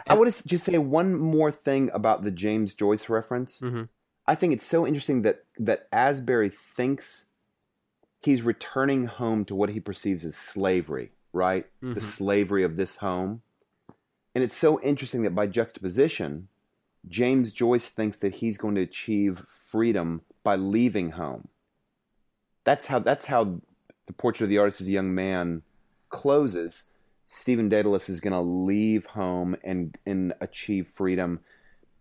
[0.06, 3.60] I want to just say one more thing about the James Joyce reference.
[3.60, 3.88] Mhm.
[4.28, 7.26] I think it's so interesting that that Asbury thinks
[8.20, 11.66] he's returning home to what he perceives as slavery, right?
[11.82, 11.94] Mhm.
[11.94, 13.42] The slavery of this home.
[14.34, 16.48] And it's so interesting that by juxtaposition,
[17.08, 21.48] James Joyce thinks that he's going to achieve freedom by leaving home.
[22.64, 23.60] That's how that's how
[24.06, 25.62] the portrait of the artist as a young man
[26.10, 26.84] closes.
[27.28, 31.40] Stephen Dedalus is going to leave home and and achieve freedom.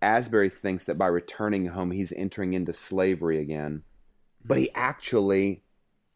[0.06, 3.82] Asbury thinks that by returning home, he's entering into slavery again.
[4.45, 5.64] But he actually,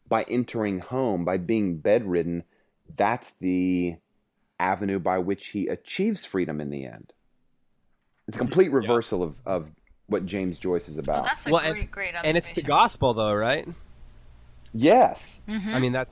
[0.08, 2.44] by entering home, by being bedridden,
[2.96, 3.96] that's the
[4.60, 7.12] avenue by which he achieves freedom in the end.
[8.28, 9.70] It's a complete reversal of, of
[10.06, 11.24] what James Joyce is Well, about.
[11.24, 13.66] that's a Well, great, and- great And it's the gospel, though, right?
[14.72, 15.40] yes.
[15.48, 15.74] Mm-hmm.
[15.74, 16.08] I mean that.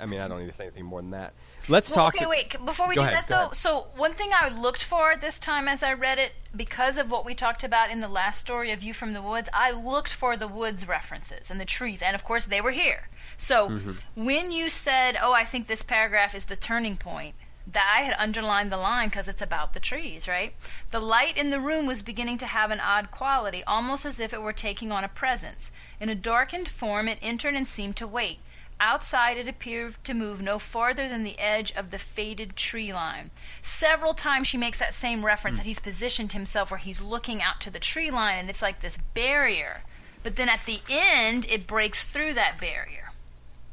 [0.00, 1.32] I mean, I don't need to say anything more than that.
[1.68, 2.14] Let's Well, talk.
[2.16, 2.56] okay, wait.
[2.64, 3.56] Before we Go do ahead, that, though, ahead.
[3.56, 7.24] so one thing I looked for this time as I read it, because of what
[7.26, 10.36] we talked about in the last story of View from the Woods, I looked for
[10.36, 13.08] the woods references and the trees, and of course they were here.
[13.36, 14.24] So Mm-hmm.
[14.24, 17.34] when you said, "Oh, I think this paragraph is the turning point,"
[17.70, 20.54] that I had underlined the line because it's about the trees, right?
[20.90, 24.32] The light in the room was beginning to have an odd quality, almost as if
[24.32, 25.70] it were taking on a presence.
[26.00, 28.38] In a darkened form, it entered and seemed to wait.
[28.80, 33.30] Outside, it appeared to move no farther than the edge of the faded tree line.
[33.60, 37.60] Several times she makes that same reference that he's positioned himself where he's looking out
[37.62, 39.82] to the tree line, and it's like this barrier.
[40.22, 43.10] But then at the end, it breaks through that barrier.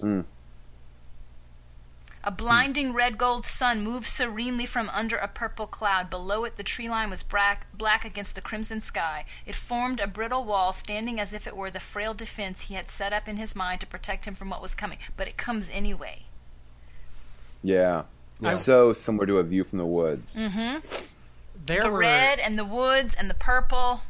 [0.01, 0.25] Mm.
[2.27, 6.09] A blinding red gold sun moved serenely from under a purple cloud.
[6.09, 9.25] Below it, the tree line was black, black against the crimson sky.
[9.45, 12.89] It formed a brittle wall, standing as if it were the frail defense he had
[12.89, 14.97] set up in his mind to protect him from what was coming.
[15.15, 16.23] But it comes anyway.
[17.61, 18.03] Yeah.
[18.39, 18.51] Yeah.
[18.51, 20.35] So similar to a view from the woods.
[20.35, 20.79] Mm-hmm.
[21.65, 24.01] There the were red and the woods and the purple.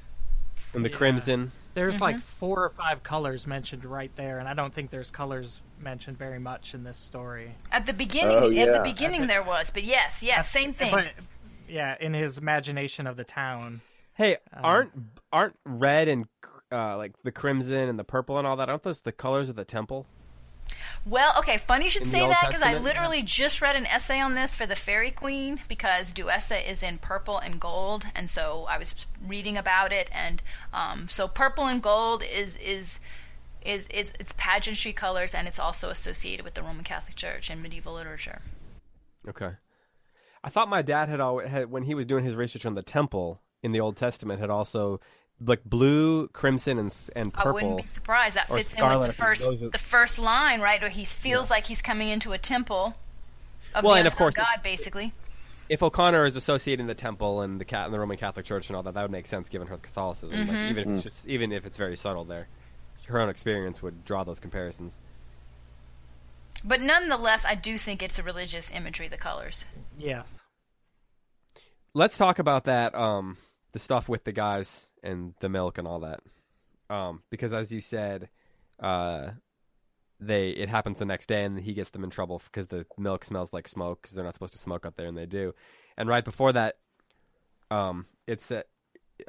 [0.74, 0.95] and the Yeah.
[0.97, 1.51] crimson.
[1.76, 2.03] There's Mm-hmm.
[2.03, 6.17] like four or five colors mentioned right there, and I don't think there's colors mentioned
[6.17, 7.53] very much in this story.
[7.71, 10.91] At the beginning, Oh, at the beginning there was, but yes, yes, same thing.
[10.91, 11.11] But
[11.69, 13.82] yeah, in his imagination of the town.
[14.13, 14.91] Hey, Um, aren't
[15.32, 16.26] aren't red and
[16.71, 18.69] uh, like the crimson and the purple and all that?
[18.69, 20.07] Aren't those the colors of the temple?
[21.05, 24.20] Well, okay, funny you should In say that because I literally just read an essay
[24.20, 28.66] on this for the Faerie Queene because Duessa is in purple and gold, and so
[28.68, 30.41] I was reading about it, and
[30.74, 32.99] um, so purple and gold is is
[33.61, 37.61] is is it's pageantry colors, and it's also associated with the Roman Catholic Church and
[37.61, 38.41] medieval literature.
[39.28, 39.51] Okay.
[40.43, 42.84] I thought my dad had always had, when he was doing his research on the
[42.84, 44.99] temple in the Old Testament had also
[45.41, 47.49] like blue, crimson, and and purple.
[47.49, 48.36] I wouldn't be surprised.
[48.36, 50.79] That fits in with the first the first line, right?
[50.81, 52.95] Where he feels like he's coming into a temple.
[53.73, 55.11] Of Well, the and of course God, it's- basically.
[55.67, 58.77] if O'Connor is associating the temple and the cat and the Roman Catholic Church and
[58.77, 60.47] all that, that would make sense given her Catholicism.
[60.47, 60.49] Mm-hmm.
[60.55, 62.47] Like, even if it's just even if it's very subtle there,
[63.07, 64.99] her own experience would draw those comparisons.
[66.63, 69.07] But nonetheless, I do think it's a religious imagery.
[69.09, 69.65] The colors.
[69.99, 70.39] Yes.
[71.93, 72.95] Let's talk about that.
[72.95, 73.38] Um,
[73.76, 76.21] the stuff with the guys and the milk and all that.
[76.89, 78.30] Um, because as you said,
[78.80, 79.32] uh,
[80.21, 83.26] they it happens the next day and he gets them in trouble because the milk
[83.26, 85.53] smells like smoke because they're not supposed to smoke up there and they do.
[85.97, 86.76] And right before that,
[87.69, 88.61] um, it's uh,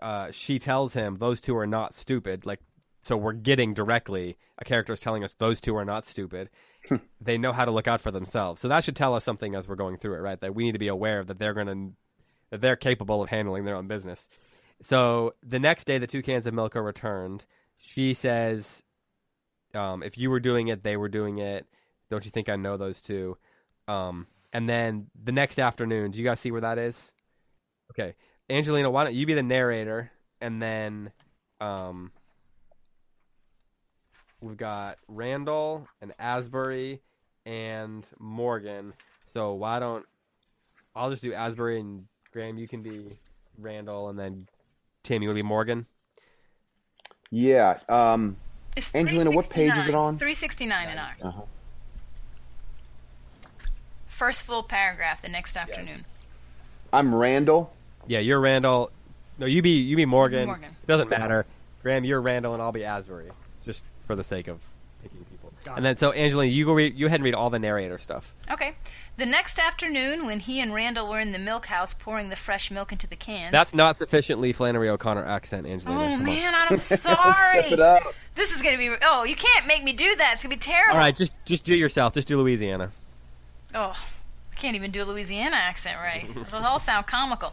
[0.00, 2.46] uh, she tells him those two are not stupid.
[2.46, 2.60] Like,
[3.02, 6.50] so we're getting directly a character is telling us those two are not stupid.
[7.20, 8.60] they know how to look out for themselves.
[8.60, 10.40] So that should tell us something as we're going through it, right?
[10.40, 11.96] That we need to be aware that they're going to
[12.50, 14.28] that they're capable of handling their own business.
[14.82, 17.44] So the next day, the two cans of milk are returned.
[17.78, 18.82] She says,
[19.74, 21.66] Um, if you were doing it, they were doing it.
[22.10, 23.36] Don't you think I know those two?
[23.88, 27.12] Um, and then the next afternoon, do you guys see where that is?
[27.90, 28.14] Okay,
[28.50, 31.10] Angelina, why don't you be the narrator, and then
[31.60, 32.12] um,
[34.40, 37.00] we've got Randall and Asbury
[37.44, 38.92] and Morgan.
[39.26, 40.04] So why don't
[40.94, 42.04] I'll just do Asbury and
[42.36, 42.58] Graham.
[42.58, 43.18] You can be
[43.56, 44.46] Randall, and then
[45.02, 45.86] Tim, you want to be Morgan.
[47.30, 47.78] Yeah.
[47.88, 48.36] Um,
[48.94, 50.18] Angelina, what page is it on?
[50.18, 51.16] 369 in our.
[51.22, 51.40] Uh-huh.
[54.06, 56.04] First full paragraph the next afternoon.
[56.92, 57.72] I'm Randall.
[58.06, 58.90] Yeah, you're Randall.
[59.38, 60.44] No, you be you be Morgan.
[60.44, 60.76] Morgan.
[60.82, 61.46] It doesn't matter.
[61.82, 63.30] Graham, you're Randall, and I'll be Asbury,
[63.64, 64.60] just for the sake of
[65.02, 65.35] picking people.
[65.66, 67.98] Got and then so Angelina, you go read, you ahead and read all the narrator
[67.98, 68.32] stuff.
[68.50, 68.74] Okay.
[69.16, 72.70] The next afternoon, when he and Randall were in the milk house pouring the fresh
[72.70, 73.50] milk into the cans.
[73.50, 76.00] That's not sufficiently Flannery O'Connor accent, Angelina.
[76.00, 76.24] Oh Come on.
[76.24, 77.58] man, I'm sorry.
[77.62, 78.14] Step it up.
[78.36, 78.94] This is gonna be.
[79.02, 80.34] Oh, you can't make me do that.
[80.34, 80.92] It's gonna be terrible.
[80.94, 82.12] All right, just just do it yourself.
[82.12, 82.92] Just do Louisiana.
[83.74, 83.92] Oh,
[84.52, 86.28] I can't even do a Louisiana accent right.
[86.30, 87.52] It'll all sound comical.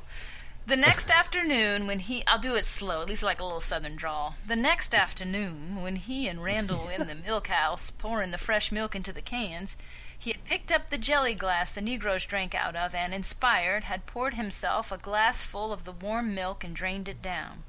[0.66, 3.97] The next afternoon, when he, I'll do it slow, at least like a little southern
[3.97, 4.36] drawl.
[4.47, 8.72] The next afternoon, when he and Randall were in the milk house pouring the fresh
[8.72, 9.76] milk into the cans,
[10.18, 14.05] he had picked up the jelly glass the Negroes drank out of and, inspired, had
[14.05, 17.64] poured himself a glass full of the warm milk and drained it down.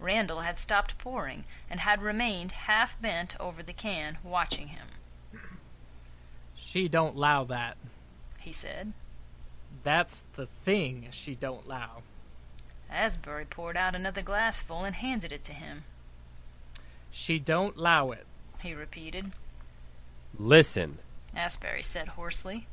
[0.00, 4.88] Randall had stopped pouring and had remained half bent over the can, watching him.
[6.56, 7.76] She don't allow that.
[8.40, 8.94] He said.
[9.84, 12.02] That's the thing she don't allow.
[12.90, 15.84] Asbury poured out another glassful and handed it to him.
[17.10, 18.26] She don't allow it.
[18.60, 19.32] He repeated.
[20.38, 20.98] Listen,
[21.34, 22.66] Asbury said hoarsely.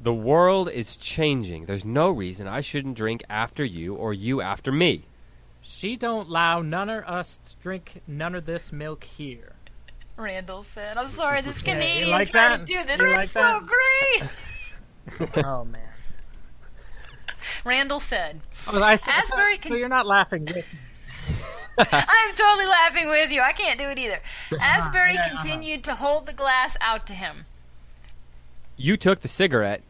[0.00, 1.66] the world is changing.
[1.66, 5.04] There's no reason I shouldn't drink after you or you after me.
[5.62, 9.52] She don't allow none of us to drink none of this milk here.
[10.16, 12.66] Randall said, I'm sorry, this Yeah, Canadian like tried that?
[12.66, 12.98] to do this.
[13.00, 15.26] You It's like so that?
[15.26, 15.44] great.
[15.44, 15.80] oh man.
[17.64, 18.40] Randall said,
[18.72, 20.64] Oh, I said, Asbury so, can- so you're not laughing with me.
[21.78, 23.40] I'm totally laughing with you.
[23.40, 24.20] I can't do it either.
[24.60, 25.40] Asbury yeah, uh-huh.
[25.40, 27.44] continued to hold the glass out to him.
[28.76, 29.82] You took the cigarette.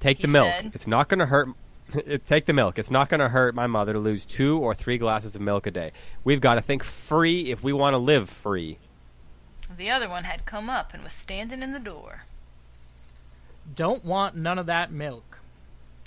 [0.00, 0.54] Take He the milk.
[0.56, 0.72] said.
[0.74, 1.48] It's not going to hurt.
[2.26, 2.78] Take the milk.
[2.78, 5.66] It's not going to hurt my mother to lose two or three glasses of milk
[5.66, 5.92] a day.
[6.24, 8.78] We've got to think free if we want to live free.
[9.76, 12.24] The other one had come up and was standing in the door.
[13.74, 15.31] Don't want none of that milk.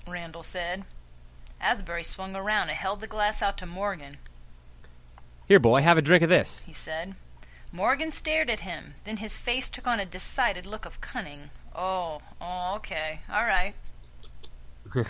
[0.08, 0.84] Randall said.
[1.60, 4.18] Asbury swung around and held the glass out to Morgan.
[5.47, 6.64] Here, boy, have a drink of this.
[6.66, 7.16] he said.
[7.72, 8.95] Morgan stared at him.
[9.03, 11.49] Then his face took on a decided look of cunning.
[11.76, 13.20] Oh, oh, okay.
[13.30, 13.74] All right.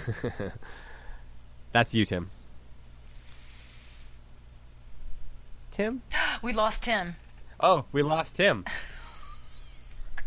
[1.72, 2.32] That's you, Tim.
[5.72, 6.02] Tim?
[6.42, 7.16] We lost Tim.
[7.60, 8.66] Oh, we lost Tim.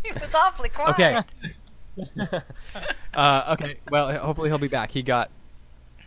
[0.05, 0.91] He was awfully quiet.
[0.91, 1.23] Okay.
[3.15, 3.77] uh, okay.
[3.91, 4.91] Well, hopefully he'll be back.
[4.91, 5.31] He got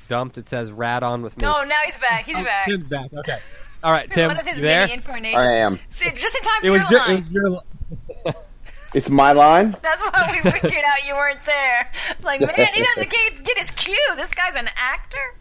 [0.07, 0.37] dumped.
[0.37, 2.25] It says "rat on with me." No, now he's back.
[2.25, 2.67] He's back.
[2.67, 3.11] Tim's back.
[3.13, 3.37] Okay.
[3.83, 4.27] All right, Tim.
[4.29, 4.81] One of his you there?
[4.81, 5.41] many incarnations.
[5.41, 5.79] I am.
[5.89, 7.27] See, just in time for It was your just line.
[7.31, 8.33] your.
[8.93, 9.73] It's my line.
[9.81, 11.89] That's why we figured out you weren't there.
[12.23, 13.95] Like, man, he doesn't get, get his cue.
[14.17, 15.33] This guy's an actor.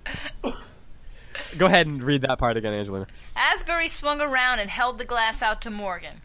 [1.59, 3.09] Go ahead and read that part again, Angelina.
[3.35, 6.21] Asbury swung around and held the glass out to Morgan.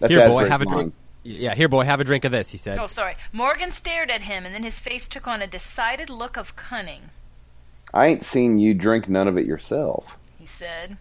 [0.00, 0.74] That's Here, boy, have a line.
[0.74, 0.94] drink.
[1.24, 2.50] Yeah, here, boy, have a drink of this.
[2.50, 2.78] He said.
[2.78, 3.14] Oh, sorry.
[3.32, 7.10] Morgan stared at him, and then his face took on a decided look of cunning.
[7.94, 10.18] I ain't seen you drink none of it yourself.
[10.38, 10.98] He said.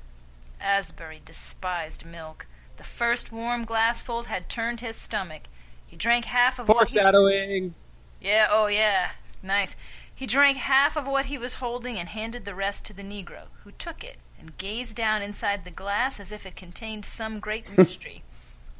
[0.62, 2.46] Asbury despised milk.
[2.78, 5.44] The first warm glassful had turned his stomach.
[5.86, 7.04] He drank half of what he was...
[7.04, 7.76] Foreshadowing.
[8.22, 9.12] Yeah, oh yeah.
[9.44, 9.76] Nice.
[10.16, 13.48] He drank half of what he was holding and handed the rest to the Negro,
[13.64, 17.78] who took it and gazed down inside the glass as if it contained some great
[17.78, 18.24] mystery.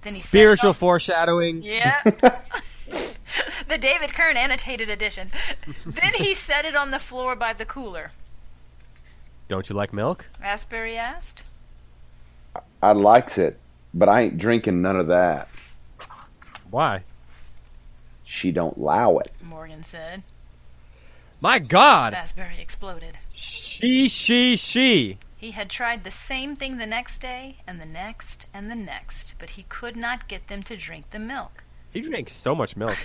[0.04, 0.74] Then he set it Spiritual oh.
[0.74, 1.62] foreshadowing.
[1.64, 2.02] Yeah.
[3.68, 5.32] the David Kern annotated edition.
[5.86, 8.12] then he set it on the floor by the cooler.
[9.48, 10.30] Don't you like milk?
[10.42, 11.44] Asbury asked.
[12.82, 13.60] I likes it,
[13.94, 15.48] but I ain't drinking none of that.
[16.70, 17.04] Why?
[18.24, 19.32] She don't allow it.
[19.44, 20.24] Morgan said.
[21.40, 22.14] My God!
[22.14, 23.18] Asbury exploded.
[23.30, 25.18] She, she, she.
[25.44, 29.34] He had tried the same thing the next day, and the next, and the next,
[29.40, 31.66] but he could not get them to drink the milk.
[31.92, 32.96] He drank so much milk.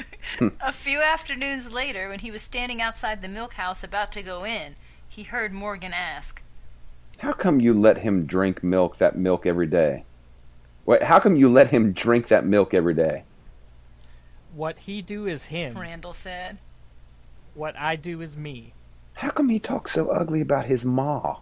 [0.62, 4.42] A few afternoons later, when he was standing outside the milk house about to go
[4.46, 4.76] in,
[5.06, 6.40] he heard Morgan ask,
[7.18, 10.04] How come you let him drink milk that milk every day?
[10.86, 13.24] Wait, how come you let him drink that milk every day?
[14.54, 15.76] What he do is him.
[15.76, 16.56] Randall said.
[17.52, 18.72] What I do is me.
[19.12, 21.36] How come he talks so ugly about his ma?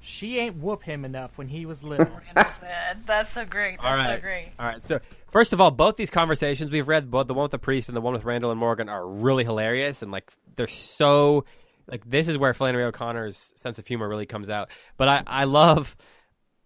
[0.00, 2.06] She ain't whoop him enough when he was little.
[2.34, 3.06] Randall said.
[3.06, 3.76] That's so great.
[3.76, 4.16] That's All right.
[4.16, 4.52] so great.
[4.58, 4.82] All right.
[4.82, 7.88] So first of all, both these conversations we've read, both the one with the priest
[7.88, 11.44] and the one with Randall and Morgan, are really hilarious and like they're so
[11.86, 14.70] like this is where Flannery O'Connor's sense of humor really comes out.
[14.96, 15.96] But I I love.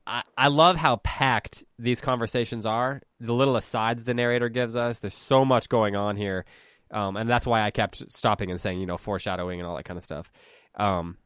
[0.07, 3.01] I, I love how packed these conversations are.
[3.21, 4.99] The little asides the narrator gives us.
[4.99, 6.45] There's so much going on here,
[6.91, 9.87] um, and that's why I kept stopping and saying, you know, foreshadowing and all that
[9.87, 10.31] kind of stuff.
[10.75, 11.17] Um,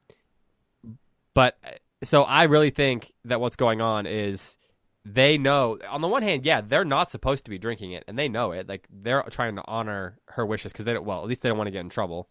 [1.35, 1.59] but
[2.03, 4.57] so I really think that what's going on is
[5.05, 8.19] they know on the one hand yeah they're not supposed to be drinking it and
[8.19, 8.69] they know it.
[8.69, 11.59] Like they're trying to honor her wishes because they don't well at least they don't
[11.59, 12.29] want to get in trouble.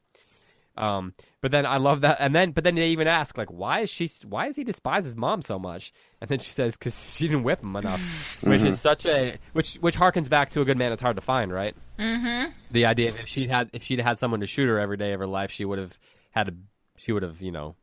[0.77, 3.79] Um but then i love that and then but then they even ask like why
[3.79, 5.91] is she why does he despise his mom so much?
[6.21, 7.99] And then she says because she didn't whip him enough
[8.43, 11.21] which is such a which which harkens back to a good man it's hard to
[11.21, 11.75] find right?
[11.97, 12.51] Mm-hmm.
[12.69, 15.19] the idea if she had if she'd had someone to shoot her every day of
[15.19, 15.97] her life she would have
[16.29, 16.53] had a
[16.95, 17.75] she would have you know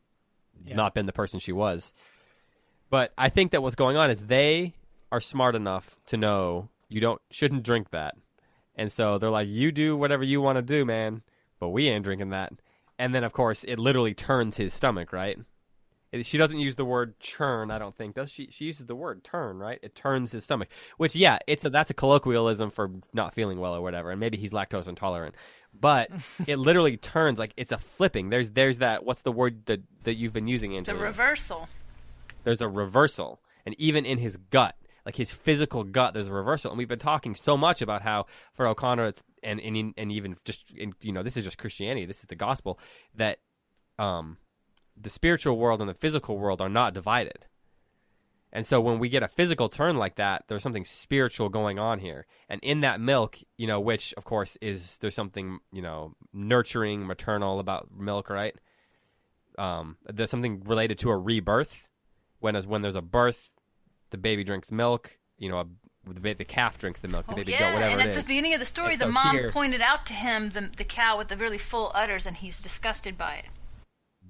[0.63, 0.75] Yeah.
[0.75, 1.93] not been the person she was.
[2.89, 4.73] But i think that what's going on is they
[5.11, 8.15] are smart enough to know you don't shouldn't drink that.
[8.75, 11.21] And so they're like you do whatever you want to do man
[11.59, 12.53] but we ain't drinking that.
[12.99, 15.39] And then of course it literally turns his stomach right
[16.23, 18.47] she doesn't use the word churn i don't think does she?
[18.51, 19.79] She uses the word turn right?
[19.81, 23.73] It turns his stomach which yeah it's a, that's a colloquialism for not feeling well
[23.75, 25.35] or whatever and maybe he's lactose intolerant
[25.79, 26.09] but
[26.47, 28.29] it literally turns like it's a flipping.
[28.29, 31.67] There's there's that what's the word that that you've been using in The reversal.
[32.43, 36.71] there's a reversal and even in his gut like his physical gut there's a reversal
[36.71, 40.37] and we've been talking so much about how for o'connor it's and and, and even
[40.45, 42.79] just in, you know this is just christianity this is the gospel
[43.15, 43.39] that
[43.99, 44.37] um
[44.99, 47.45] the spiritual world and the physical world are not divided
[48.53, 51.99] and so when we get a physical turn like that there's something spiritual going on
[51.99, 56.13] here and in that milk you know which of course is there's something you know
[56.33, 58.55] nurturing maternal about milk right
[59.57, 61.87] um, there's something related to a rebirth
[62.39, 63.49] when as when there's a birth,
[64.09, 65.17] the baby drinks milk.
[65.37, 65.65] You know, a,
[66.13, 67.25] the, ba- the calf drinks the milk.
[67.25, 68.27] The Oh, baby yeah, goat, whatever and at the is.
[68.27, 70.83] beginning of the story, And the so mom here- pointed out to him the, the
[70.83, 73.45] cow with the really full udders, and he's disgusted by it.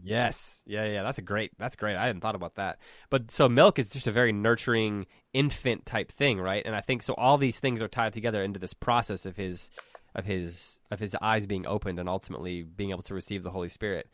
[0.05, 1.03] Yes, yeah, yeah.
[1.03, 1.51] That's a great.
[1.57, 1.95] That's great.
[1.95, 2.79] I hadn't thought about that.
[3.09, 6.63] But so milk is just a very nurturing infant type thing, right?
[6.65, 7.15] And I think so.
[7.15, 9.71] All these things are tied together into this process of his,
[10.13, 13.69] of his, of his eyes being opened and ultimately being able to receive the Holy
[13.69, 14.07] Spirit.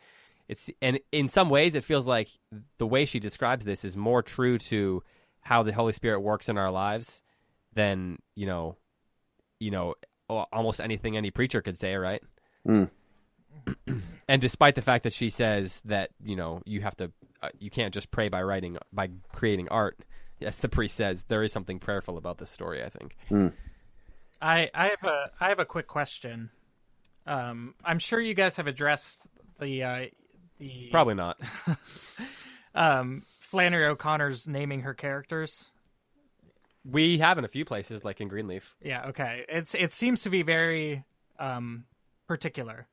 [0.48, 2.30] It's and in some ways it feels like
[2.78, 5.04] the way she describes this is more true to
[5.42, 7.22] how the Holy Spirit works in our lives
[7.74, 8.78] than you know,
[9.60, 9.96] you know,
[10.30, 12.22] almost anything any preacher could say, right?
[12.68, 12.90] Mm.
[14.28, 17.12] and despite the fact that she says that you know you have to
[17.42, 20.00] uh, you can't just pray by writing by creating art
[20.40, 23.16] yes the priest says there is something prayerful about this story i think
[24.42, 26.50] I, I have a I have a quick question.
[27.28, 29.28] Um, I'm sure you guys have addressed
[29.60, 30.06] the uh,
[30.58, 31.40] the probably not
[32.76, 35.72] um, Flannery O'Connor's naming her characters.
[36.84, 39.46] we have in a few places like in greenleaf Yeah, okay.
[39.48, 41.04] It's it seems to be very
[41.38, 41.86] um,
[42.28, 42.88] particular,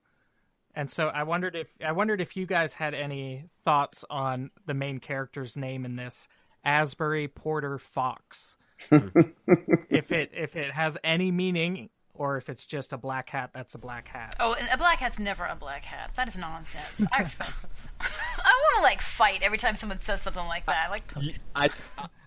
[0.79, 4.75] and so I wondered if I wondered if you guys had any thoughts on the
[4.75, 6.29] main character's name in this,
[6.65, 8.55] Asbury Porter Fox.
[8.93, 13.75] if it if it has any meaning, or if it's just a black hat, that's
[13.75, 14.37] a black hat.
[14.39, 16.13] Oh, a black hat's never a black hat.
[16.15, 17.05] That is nonsense.
[17.11, 17.23] I,
[18.01, 20.91] I want to like fight every time someone says something like that.
[20.93, 21.13] Like,
[21.57, 21.71] I,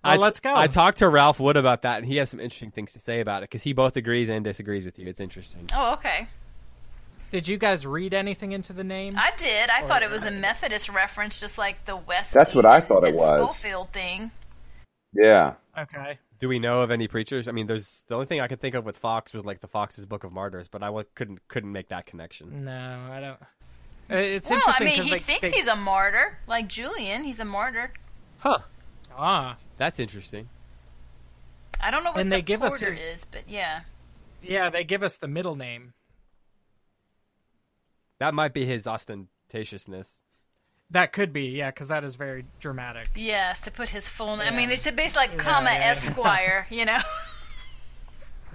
[0.03, 0.53] I, let's go.
[0.53, 3.21] I talked to Ralph Wood about that, and he has some interesting things to say
[3.21, 5.07] about it because he both agrees and disagrees with you.
[5.07, 5.69] It's interesting.
[5.73, 6.27] oh, okay.
[7.31, 9.15] Did you guys read anything into the name?
[9.17, 9.69] I did.
[9.69, 12.33] I thought it was a Methodist reference, just like the West.
[12.33, 13.55] That's what I thought it and was.
[13.55, 14.31] Schofield thing.
[15.13, 15.53] Yeah.
[15.77, 16.19] okay.
[16.39, 17.47] Do we know of any preachers?
[17.47, 19.67] I mean, there's the only thing I could think of with Fox was like the
[19.67, 22.65] Fox's Book of Martyrs, but I couldn't couldn't make that connection.
[22.65, 23.39] No, I don't.
[24.09, 27.23] It's Well, I mean, he they, thinks they- he's a martyr, like Julian.
[27.23, 27.93] He's a martyr.
[28.39, 28.57] Huh?
[29.15, 30.49] ah That's interesting.
[31.79, 33.81] I don't know what And the they give us his- is, but yeah.
[34.41, 35.93] yeah they give us the middle name.
[38.21, 40.21] That might be his ostentatiousness.
[40.91, 43.07] That could be yeah because that is very dramatic.
[43.15, 44.53] Yes, to put his full name.
[44.53, 45.89] I mean, it's basically like comma yeah, yeah.
[45.89, 46.99] Esquire, you know?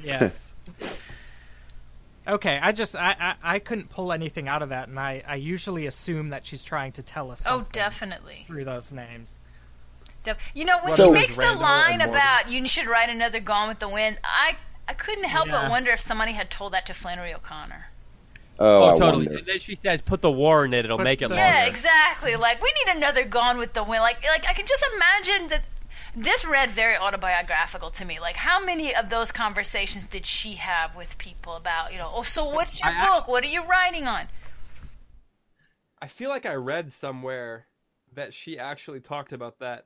[0.00, 0.54] Yes.
[2.28, 5.34] okay, I just I, I I couldn't pull anything out of that, and I I
[5.34, 8.44] usually assume that she's trying to tell us oh, definitely.
[8.46, 9.34] through those names.
[10.22, 13.68] Def- you know, when So- she makes the line about you should write another Gone
[13.68, 15.62] with the Wind, I I couldn't help Yeah.
[15.62, 17.86] but wonder if somebody had told that to Flannery O'Connor.
[18.58, 19.26] Oh, Oh, totally.
[19.26, 21.42] And then she says, "Put the war in it; it'll Put make it the- longer."
[21.42, 22.36] Yeah, exactly.
[22.36, 24.02] Like we need another Gone with the Wind.
[24.02, 25.62] Like like I can just imagine that
[26.14, 28.18] this read very autobiographical to me.
[28.18, 32.22] Like how many of those conversations did she have with people about, you know, oh
[32.22, 33.28] so what's your I- book?
[33.28, 34.28] What are you writing on?
[36.00, 37.66] I feel like I read somewhere
[38.14, 39.84] that she actually talked about that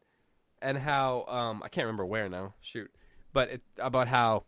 [0.62, 2.54] and how um, I can't remember where now.
[2.60, 2.90] Shoot,
[3.32, 4.44] but it, about how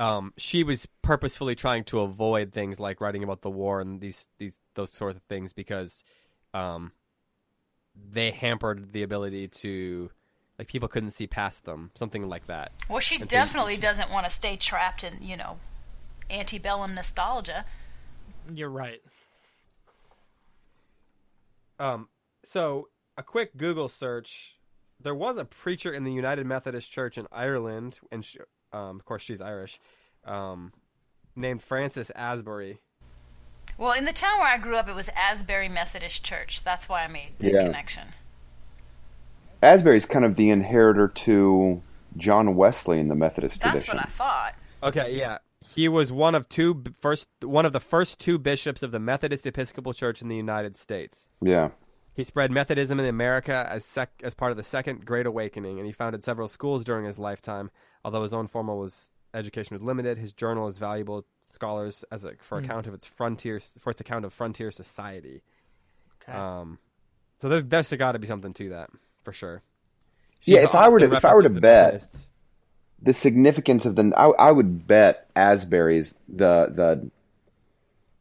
[0.00, 4.26] um, she was purposefully trying to avoid things like writing about the war and these
[4.38, 6.02] these those sorts of things because
[6.54, 6.90] um,
[8.10, 10.10] they hampered the ability to
[10.58, 12.72] like people couldn't see past them, something like that.
[12.88, 15.58] Well, she And so you- definitely doesn't want to stay trapped in, you know,
[16.30, 17.64] antebellum nostalgia.
[18.52, 19.00] You're right.
[21.78, 22.08] Um,
[22.44, 24.56] so a quick Google search.
[25.02, 28.38] There was a preacher in the United Methodist Church in Ireland, and she,
[28.72, 29.78] um, of course she's Irish,
[30.24, 30.72] um,
[31.36, 32.78] named Francis Asbury.
[33.78, 36.62] Well, in the town where I grew up, it was Asbury Methodist Church.
[36.64, 37.62] That's why I made the Yeah.
[37.64, 38.08] connection.
[39.62, 41.82] Asbury's kind of the inheritor to
[42.16, 43.96] John Wesley in the Methodist That's tradition.
[43.98, 44.54] what I thought.
[44.82, 45.38] Okay, yeah,
[45.74, 48.98] he was one of two b- first, one of the first two bishops of the
[48.98, 51.28] Methodist Episcopal Church in the United States.
[51.42, 51.70] Yeah.
[52.20, 55.86] He spread Methodism in America as sec- as part of the Second Great Awakening, and
[55.86, 57.70] he founded several schools during his lifetime.
[58.04, 62.24] Although his own formal was education was limited, his journal is valuable to scholars as
[62.24, 65.40] a, for account of its frontier for its account of frontier society.
[66.22, 66.36] Okay.
[66.36, 66.78] Um,
[67.38, 68.90] so there's there's got to be something to that
[69.24, 69.62] for sure.
[70.42, 72.28] Yeah, if I were to- if I were to references the bet- Methodists.
[73.02, 77.10] the significance of the I, I would bet Asbury's the the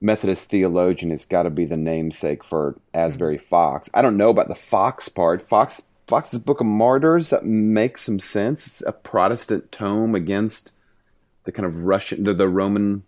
[0.01, 3.89] Methodist theologian has got to be the namesake for Asbury Fox.
[3.93, 5.47] I don't know about the Fox part.
[5.47, 8.65] Fox Fox's Book of Martyrs that makes some sense.
[8.65, 10.71] It's a Protestant tome against
[11.43, 13.03] the kind of Russian the, the Roman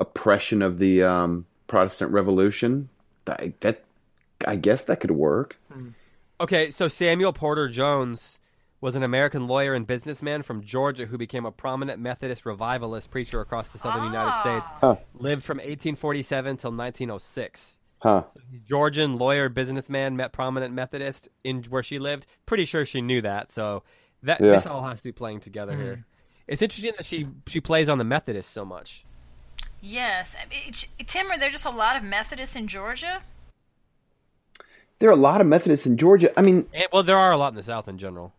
[0.00, 2.88] oppression of the um, Protestant Revolution.
[3.26, 3.84] I, that
[4.44, 5.56] I guess that could work.
[6.40, 8.39] Okay, so Samuel Porter Jones
[8.80, 13.40] was an American lawyer and businessman from Georgia who became a prominent Methodist revivalist preacher
[13.40, 14.40] across the southern United ah.
[14.40, 14.66] States.
[14.80, 14.96] Huh.
[15.14, 17.78] Lived from 1847 till 1906.
[17.98, 18.24] Huh.
[18.66, 22.26] Georgian lawyer businessman met prominent Methodist in where she lived.
[22.46, 23.50] Pretty sure she knew that.
[23.50, 23.82] So
[24.22, 24.52] that Yeah.
[24.52, 25.96] this all has to be playing together here.
[25.96, 26.00] Hmm.
[26.48, 29.04] It's interesting that she she plays on the Methodist so much.
[29.82, 30.34] Yes.
[30.42, 30.72] I mean,
[31.06, 33.20] Tim, are there just a lot of Methodists in Georgia?
[34.98, 36.30] There are a lot of Methodists in Georgia.
[36.38, 38.34] I mean, And, well, there are a lot in the South in general.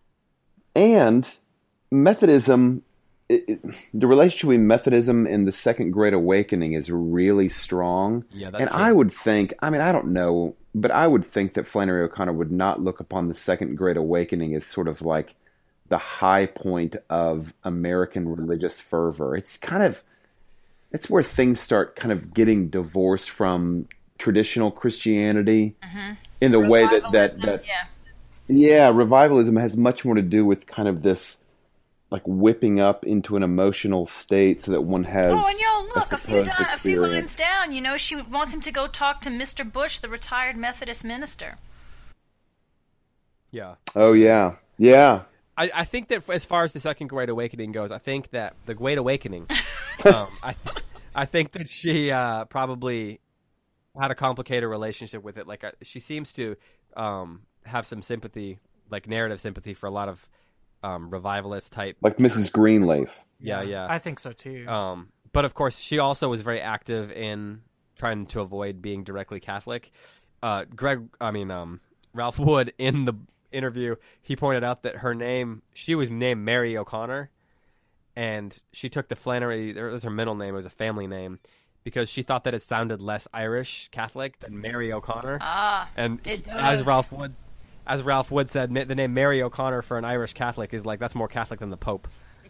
[0.75, 1.29] And
[1.91, 2.83] Methodism,
[3.29, 8.23] it, it- the relationship between Methodism and the Second Great Awakening is really strong.
[8.31, 8.79] Yeah, that's and true.
[8.79, 12.33] I would think, I mean, I don't know, but I would think that Flannery O'Connor
[12.33, 15.35] would not look upon the Second Great Awakening as sort of like
[15.89, 19.35] the high point of American religious fervor.
[19.35, 20.01] It's kind of,
[20.93, 26.13] it's where things start kind of getting divorced from traditional Christianity mm-hmm.
[26.39, 27.85] in the way that, that, that yeah.
[28.51, 31.37] Yeah, revivalism has much more to do with kind of this
[32.11, 36.11] like whipping up into an emotional state so that one has Oh, and yo, look,
[36.11, 38.87] a few, supposed di- a few lines down, you know, she wants him to go
[38.87, 39.69] talk to Mr.
[39.69, 41.57] Bush, the retired Methodist minister.
[43.49, 43.75] Yeah.
[43.95, 44.55] Oh yeah.
[44.77, 45.23] Yeah.
[45.57, 48.55] I, I think that as far as the second Great Awakening goes, I think that
[48.65, 49.47] the Great Awakening,
[50.05, 50.55] um, I,
[51.13, 53.19] I think that she uh, probably
[53.99, 55.47] had a complicated relationship with it.
[55.47, 56.55] Like uh, she seems to
[56.95, 58.59] um, have some sympathy,
[58.89, 60.27] like narrative sympathy, for a lot of
[60.83, 61.97] um, revivalist type.
[62.01, 62.51] Like Mrs.
[62.51, 63.09] Greenleaf.
[63.39, 63.87] Yeah, yeah.
[63.89, 64.67] I think so too.
[64.67, 67.61] Um, but of course, she also was very active in
[67.95, 69.91] trying to avoid being directly Catholic.
[70.41, 71.79] Uh, Greg, I mean, um,
[72.13, 73.13] Ralph Wood in the
[73.51, 77.29] interview, he pointed out that her name, she was named Mary O'Connor,
[78.15, 81.39] and she took the Flannery, it was her middle name, it was a family name,
[81.83, 85.39] because she thought that it sounded less Irish Catholic than Mary O'Connor.
[85.41, 86.83] Ah, and it as.
[86.83, 87.33] Ralph Wood,
[87.87, 90.99] as Ralph Wood said, ma- the name Mary O'Connor for an Irish Catholic is like
[90.99, 92.07] that's more Catholic than the Pope.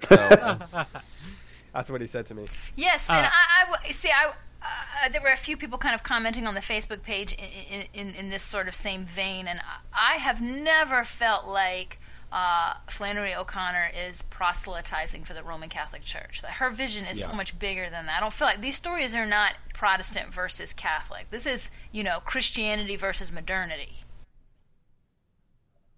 [0.09, 0.85] So, uh,
[1.73, 2.47] that's what he said to me.
[2.75, 4.09] yes, and Uh, I, I w- see.
[4.09, 4.33] I
[4.63, 8.07] uh, there were a few people kind of commenting on the Facebook page in in,
[8.09, 9.59] in, in this sort of same vein, and
[9.93, 11.97] I, I have never felt like.
[12.33, 16.41] Uh, Flannery O'Connor is proselytizing for the Roman Catholic Church.
[16.41, 18.15] That her vision is so much bigger than that.
[18.15, 21.29] I don't feel like these stories are not Protestant versus Catholic.
[21.29, 23.95] This is, you know, Christianity versus modernity.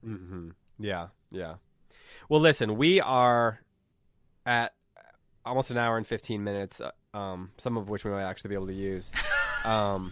[0.03, 0.49] Hmm
[0.79, 1.55] Yeah, yeah.
[2.29, 3.59] Well, listen, we are
[4.45, 4.73] at
[5.45, 8.55] almost an hour and fifteen minutes, uh, um, some of which we might actually be
[8.55, 9.11] able to use.
[9.65, 10.11] Um,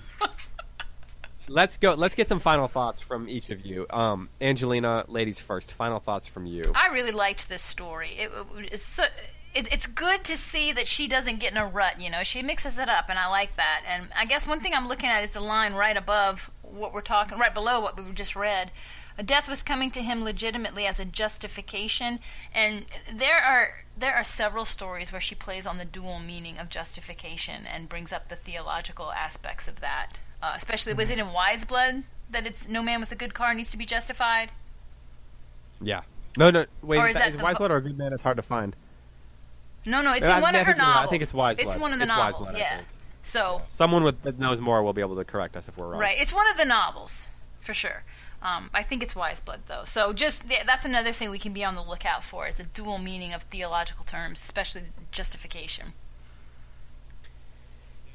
[1.47, 1.93] let's go.
[1.93, 3.85] Let's get some final thoughts from each of you.
[3.89, 5.73] Um, Angelina, ladies first.
[5.73, 6.63] Final thoughts from you.
[6.75, 8.11] I really liked this story.
[8.17, 8.31] It,
[8.71, 9.03] it's so,
[9.53, 11.99] it, it's good to see that she doesn't get in a rut.
[11.99, 13.83] You know, she mixes it up, and I like that.
[13.87, 17.01] And I guess one thing I'm looking at is the line right above what we're
[17.01, 18.71] talking, right below what we just read.
[19.17, 22.19] A death was coming to him legitimately as a justification,
[22.53, 26.69] and there are there are several stories where she plays on the dual meaning of
[26.69, 30.17] justification and brings up the theological aspects of that.
[30.41, 33.53] Uh, especially, was it in Wise Blood that it's no man with a good car
[33.53, 34.49] needs to be justified?
[35.81, 36.01] Yeah.
[36.37, 36.65] No, no.
[36.81, 38.13] Wait, Or is, that, that is wise blood or a good man?
[38.13, 38.75] is hard to find.
[39.85, 41.07] No, no, it's Yeah, in one I of her novels.
[41.07, 41.67] I think it's Wise blood.
[41.67, 42.47] It's one of the It's novels.
[42.47, 42.81] Blood, yeah.
[43.23, 45.99] So Someone with that knows more will be able to correct us if we're wrong.
[45.99, 47.27] right, it's one of the novels
[47.59, 48.03] for sure.
[48.43, 49.83] Um, I think it's Wise Blood though.
[49.85, 52.63] So just yeah, that's another thing we can be on the lookout for is the
[52.63, 55.93] dual meaning of theological terms, especially justification.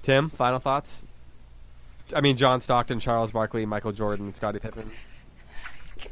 [0.02, 1.04] Tim, final thoughts?
[2.14, 4.90] I mean, John Stockton, Charles Barkley, Michael Jordan, Scottie Pippen.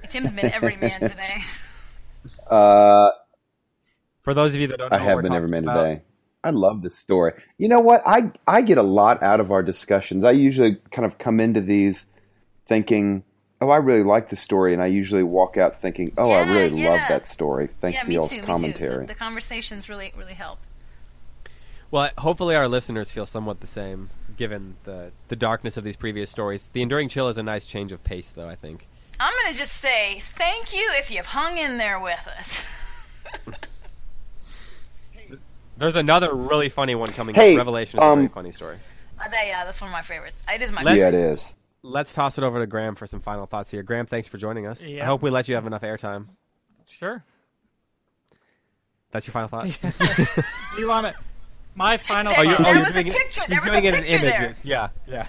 [0.08, 1.38] Tim's been every man today.
[2.48, 3.10] Uh,
[4.22, 6.02] For those of you that don't know, I have been every man about, today.
[6.42, 7.34] I love this story.
[7.58, 8.02] You know what?
[8.06, 10.24] I I get a lot out of our discussions.
[10.24, 12.06] I usually kind of come into these
[12.64, 13.24] thinking,
[13.64, 16.82] "Oh, I really like the story," and I usually walk out thinking, "Oh, I really
[16.82, 16.90] yeah.
[16.90, 18.42] love that story." Thanks yeah, to y'all's too.
[18.42, 19.06] Commentary.
[19.06, 20.58] The, the conversations really really help.
[21.90, 26.30] Well, hopefully our listeners feel somewhat the same, given the the darkness of these previous
[26.30, 26.68] stories.
[26.72, 28.48] The Enduring Chill is a nice change of pace, though.
[28.48, 28.86] I think.
[29.20, 32.62] I'm gonna just say thank you if you've hung in there with us.
[35.76, 37.34] There's another really funny one coming.
[37.34, 37.58] Hey, up.
[37.58, 38.76] Revelation is a um, very funny story.
[39.18, 40.36] Uh, that- yeah, that's one of my favorites.
[40.48, 41.54] It is my Let's- yeah, it is.
[41.86, 43.82] Let's toss it over to Graham for some final thoughts here.
[43.82, 44.82] Graham, thanks for joining us.
[44.82, 46.28] I hope we let you have enough airtime.
[46.86, 47.22] Sure.
[49.10, 49.66] That's your final thought.
[50.78, 51.14] You want it?
[51.76, 52.32] My final.
[52.36, 53.40] Oh, you- thought- There you're was a doing it- picture.
[53.42, 54.44] He's There was a doing it in picture there.
[54.44, 54.64] images.
[54.64, 55.26] Yeah, yeah.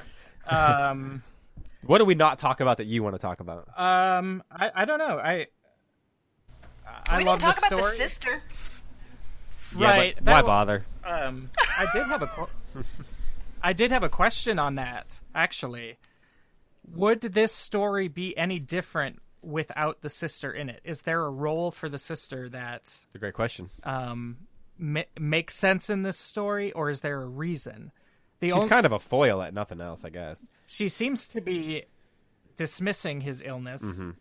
[0.47, 1.23] um,
[1.83, 3.67] What do we not talk about that you want to talk about?
[3.77, 5.19] um, I, I don't know.
[5.19, 5.47] I.
[7.07, 7.91] I we love didn't talk the about story.
[7.91, 8.41] the sister.
[9.75, 10.15] Right.
[10.15, 10.85] Yeah, but why w- bother?
[11.03, 12.27] Um, I did have a.
[12.27, 12.49] qu-
[13.61, 15.19] I did have a question on that.
[15.35, 15.97] Actually,
[16.93, 20.81] would this story be any different without the sister in it?
[20.83, 23.69] Is there a role for the sister that It's a great question.
[23.83, 24.37] um,
[24.77, 27.91] ma- makes sense in this story, or is there a reason?
[28.39, 30.47] The She's on- kind of a foil at nothing else, I guess.
[30.67, 31.85] she seems to be
[32.57, 33.83] dismissing his illness.
[33.83, 34.11] Mm-hmm.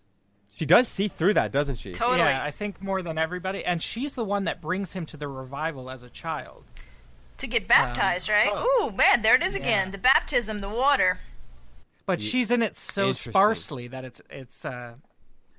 [0.51, 1.93] She does see through that, doesn't she?
[1.93, 2.19] Totally.
[2.21, 5.27] Yeah, I think more than everybody, and she's the one that brings him to the
[5.27, 6.65] revival as a child.
[7.39, 8.51] To get baptized, right?
[8.53, 8.89] oh.
[8.93, 9.91] Ooh, man, there it is again.
[9.91, 11.19] The baptism, the water.
[12.07, 14.95] But she's in it so sparsely that it's it's uh,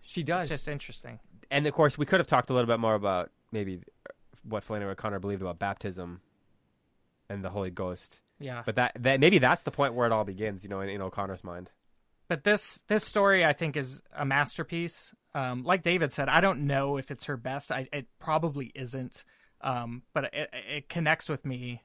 [0.02, 0.50] She it's does.
[0.50, 1.20] just interesting.
[1.52, 3.82] and of course, we could have talked a little bit more about maybe
[4.44, 6.22] what Flannery O'Connor believed about baptism
[7.30, 8.22] and the Holy Ghost.
[8.40, 10.90] Yeah, But that, that maybe that's the point where it all begins, you know, in,
[10.90, 11.72] in O'Connor's mind.
[12.28, 15.14] But this this story I think is a masterpiece.
[15.34, 17.72] Um, like David said, I don't know if it's her best.
[17.72, 19.24] I, it probably isn't.
[19.62, 21.82] Um, but it, it connects with me.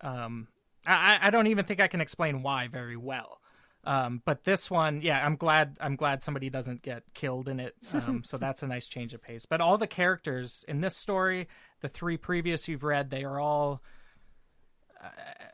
[0.00, 0.48] Um,
[0.86, 3.38] I, I don't even think I can explain why very well.
[3.86, 5.76] Um, but this one, yeah, I'm glad.
[5.80, 7.74] I'm glad somebody doesn't get killed in it.
[7.92, 9.46] Um, so that's a nice change of pace.
[9.46, 11.48] But all the characters in this story,
[11.80, 13.82] the three previous you've read, they are all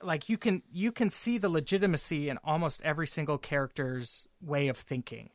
[0.03, 4.77] like you can you can see the legitimacy in almost every single character's way of
[4.77, 5.31] thinking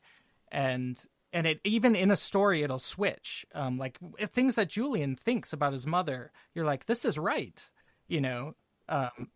[0.51, 3.99] and and it even in a story it'll switch um like
[4.31, 7.69] things that julian thinks about his mother you're like this is right
[8.07, 8.53] you know
[8.89, 9.29] um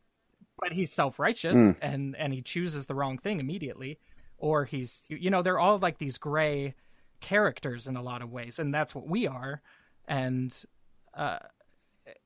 [0.61, 3.99] but he's self-righteous and and he chooses the wrong thing immediately
[4.37, 6.73] or he's you know they're all like these gray
[7.21, 9.61] characters in a lot of ways and that's what we are
[10.07, 10.63] and
[11.15, 11.39] uh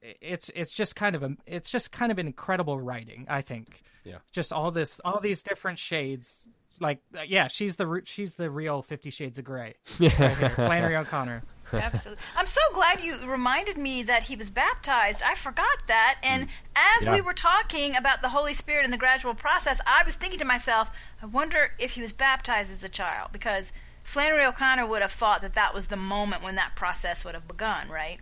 [0.02, 3.82] it's it's just kind of a it's just kind of an incredible writing i think.
[4.06, 4.18] Yeah.
[4.32, 6.48] just all this all these different shades
[6.80, 10.50] like uh, yeah she's the re- she's the real 50 shades of gray right here
[10.50, 12.24] flannery o'connor Absolutely.
[12.36, 15.24] I'm so glad you reminded me that he was baptized.
[15.24, 16.18] I forgot that.
[16.22, 16.50] And mm.
[16.76, 17.14] as Yeah.
[17.14, 20.46] we were talking about the Holy Spirit and the gradual process, I was thinking to
[20.46, 20.92] myself,
[21.22, 23.72] I wonder if he was baptized as a child because
[24.04, 27.48] Flannery O'Connor would have thought that that was the moment when that process would have
[27.48, 28.20] begun, right?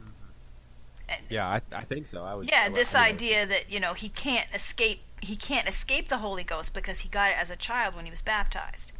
[0.00, 1.14] Mm-hmm.
[1.30, 2.22] Yeah, I, I think so.
[2.24, 2.48] I would.
[2.50, 5.68] I Yeah, would- this I would- idea that, you know, he can't escape he can't
[5.68, 8.90] escape the Holy Ghost because he got it as a child when he was baptized.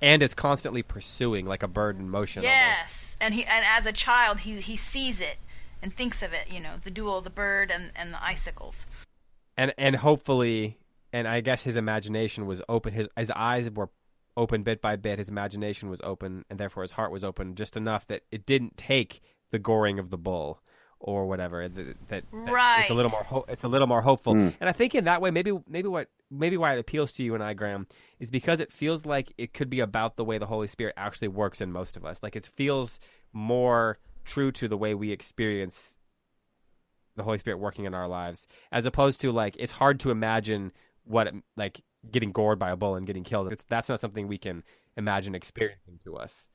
[0.00, 2.44] And it's constantly pursuing like a bird in motion.
[2.44, 2.56] almost.
[2.56, 5.38] Yes, and he and as a child he he sees it
[5.82, 6.50] and thinks of it.
[6.50, 8.86] You know, the duel the bird and and the icicles.
[9.56, 10.78] and and hopefully
[11.12, 13.90] and i guess his imagination was open his his eyes were
[14.36, 17.76] open bit by bit his imagination was open and therefore his heart was open just
[17.76, 19.20] enough that it didn't take
[19.50, 20.60] the goring of the bull
[21.00, 24.34] or whatever that, that, that it's a little more ho- it's a little more hopeful
[24.34, 24.48] hmm.
[24.60, 27.34] and i think in that way maybe maybe what maybe why it appeals to you
[27.34, 27.86] and i graham
[28.20, 31.28] is because it feels like it could be about the way the holy spirit actually
[31.28, 32.98] works in most of us like it feels
[33.32, 35.98] more true to the way we experience
[37.18, 40.72] the Holy Spirit working in our lives, as opposed to like it's hard to imagine
[41.04, 43.52] what it, like getting gored by a bull and getting killed.
[43.52, 44.62] It's that's not something we can
[44.96, 46.48] imagine experiencing to us,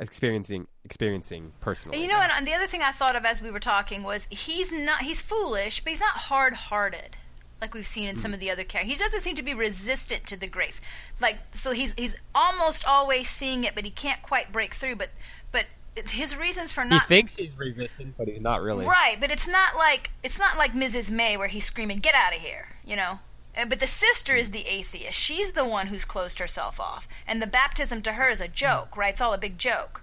[0.00, 2.02] experiencing experiencing personally.
[2.02, 4.72] You know, and the other thing I thought of as we were talking was he's
[4.72, 7.16] not he's foolish, but he's not hard-hearted.
[7.60, 8.98] Like we've seen in some of the other characters.
[8.98, 10.80] He doesn't seem to be resistant to the grace.
[11.20, 15.10] Like so he's he's almost always seeing it but he can't quite break through but
[15.52, 15.66] but
[16.10, 18.84] his reasons for not He thinks he's resistant, but he's not really.
[18.84, 21.10] Right, but it's not like it's not like Mrs.
[21.10, 23.20] May where he's screaming, "Get out of here!" You know.
[23.56, 25.18] Uh, But the sister is the atheist.
[25.18, 28.94] She's the one who's closed herself off, and the baptism to her is a joke,
[28.96, 29.12] right?
[29.12, 30.02] It's all a big joke.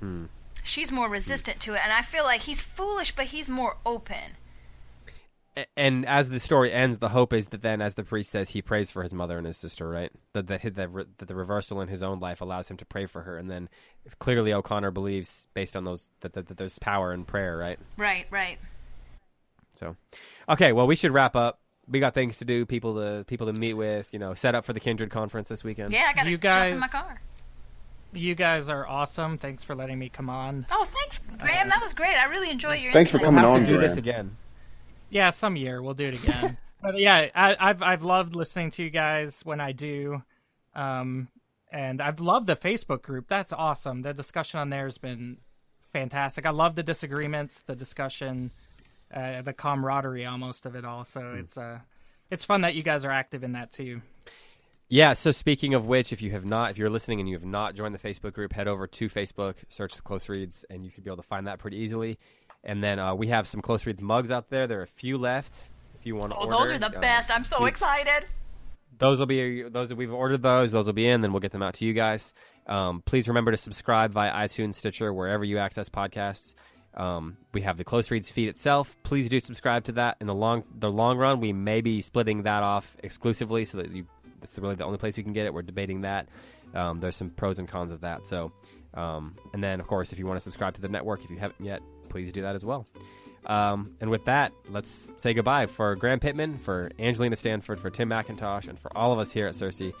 [0.00, 0.26] Hmm.
[0.62, 4.36] She's more resistant to it, and I feel like he's foolish, but he's more open.
[5.58, 8.48] A- And as the story ends, the hope is that then, as the priest says,
[8.50, 10.10] he prays for his mother and his sister, right?
[10.34, 13.06] That that, that, that, that the reversal in his own life allows him to pray
[13.06, 13.68] for her, and then
[14.04, 17.78] if clearly O'Connor believes, based on those, that, that, that there's power in prayer, right?
[17.96, 18.58] Right, right.
[19.74, 19.96] So,
[20.48, 21.60] okay, well, we should wrap up.
[21.88, 24.64] We got things to do, people to people to meet with, you know, set up
[24.64, 25.90] for the Kindred conference this weekend.
[25.92, 27.20] Yeah, I gotta You jump in my guys- car.
[28.12, 29.36] You guys are awesome.
[29.36, 30.66] Thanks for letting me come on.
[30.72, 31.66] Oh, thanks, Graham.
[31.66, 32.16] Uh, that was great.
[32.16, 32.90] I really enjoyed your.
[32.92, 34.36] Thanks for coming on, have to do this again.
[35.10, 36.56] Yeah, some year we'll do it again.
[36.82, 40.22] but yeah, I, I've I've loved listening to you guys when I do,
[40.74, 41.28] um,
[41.72, 43.26] and I've loved the Facebook group.
[43.28, 44.02] That's awesome.
[44.02, 45.38] The discussion on there has been
[45.92, 46.46] fantastic.
[46.46, 48.52] I love the disagreements, the discussion,
[49.12, 51.04] uh, the camaraderie almost of it all.
[51.04, 51.80] So it's uh,
[52.30, 54.02] it's fun that you guys are active in that too.
[54.90, 55.12] Yeah.
[55.12, 57.74] So speaking of which, if you have not, if you're listening and you have not
[57.74, 61.04] joined the Facebook group, head over to Facebook, search the Close Reads, and you should
[61.04, 62.18] be able to find that pretty easily.
[62.64, 64.66] And then uh, we have some Close Reads mugs out there.
[64.66, 65.70] There are a few left.
[65.98, 67.30] If you want to Oh, order, those are the uh, best.
[67.30, 68.26] I'm so we- excited.
[68.98, 70.72] those will be those that we've ordered those.
[70.72, 71.20] Those will be in.
[71.20, 72.34] Then we'll get them out to you guys.
[72.66, 76.54] Um, please remember to subscribe via iTunes, Stitcher, wherever you access podcasts.
[76.94, 78.96] Um, we have the Close Reads feed itself.
[79.04, 80.16] Please do subscribe to that.
[80.20, 83.90] In the long the long run, we may be splitting that off exclusively, so that
[83.92, 84.06] you
[84.42, 85.54] it's really the only place you can get it.
[85.54, 86.28] We're debating that.
[86.74, 88.26] Um, there's some pros and cons of that.
[88.26, 88.52] So,
[88.94, 91.36] um, and then of course, if you want to subscribe to the network, if you
[91.38, 92.86] haven't yet, please do that as well.
[93.46, 98.10] Um, and with that, let's say goodbye for Graham Pittman, for Angelina Stanford, for Tim
[98.10, 99.92] McIntosh, and for all of us here at CiRCE.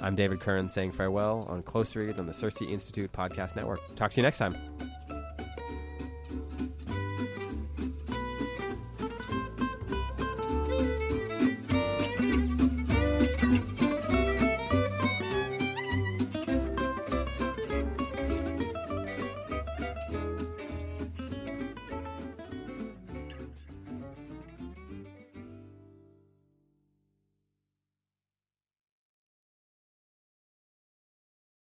[0.00, 3.80] I'm David Kern saying farewell on Close Reads on the CiRCE Institute Podcast Network.
[3.96, 4.56] Talk to you next time.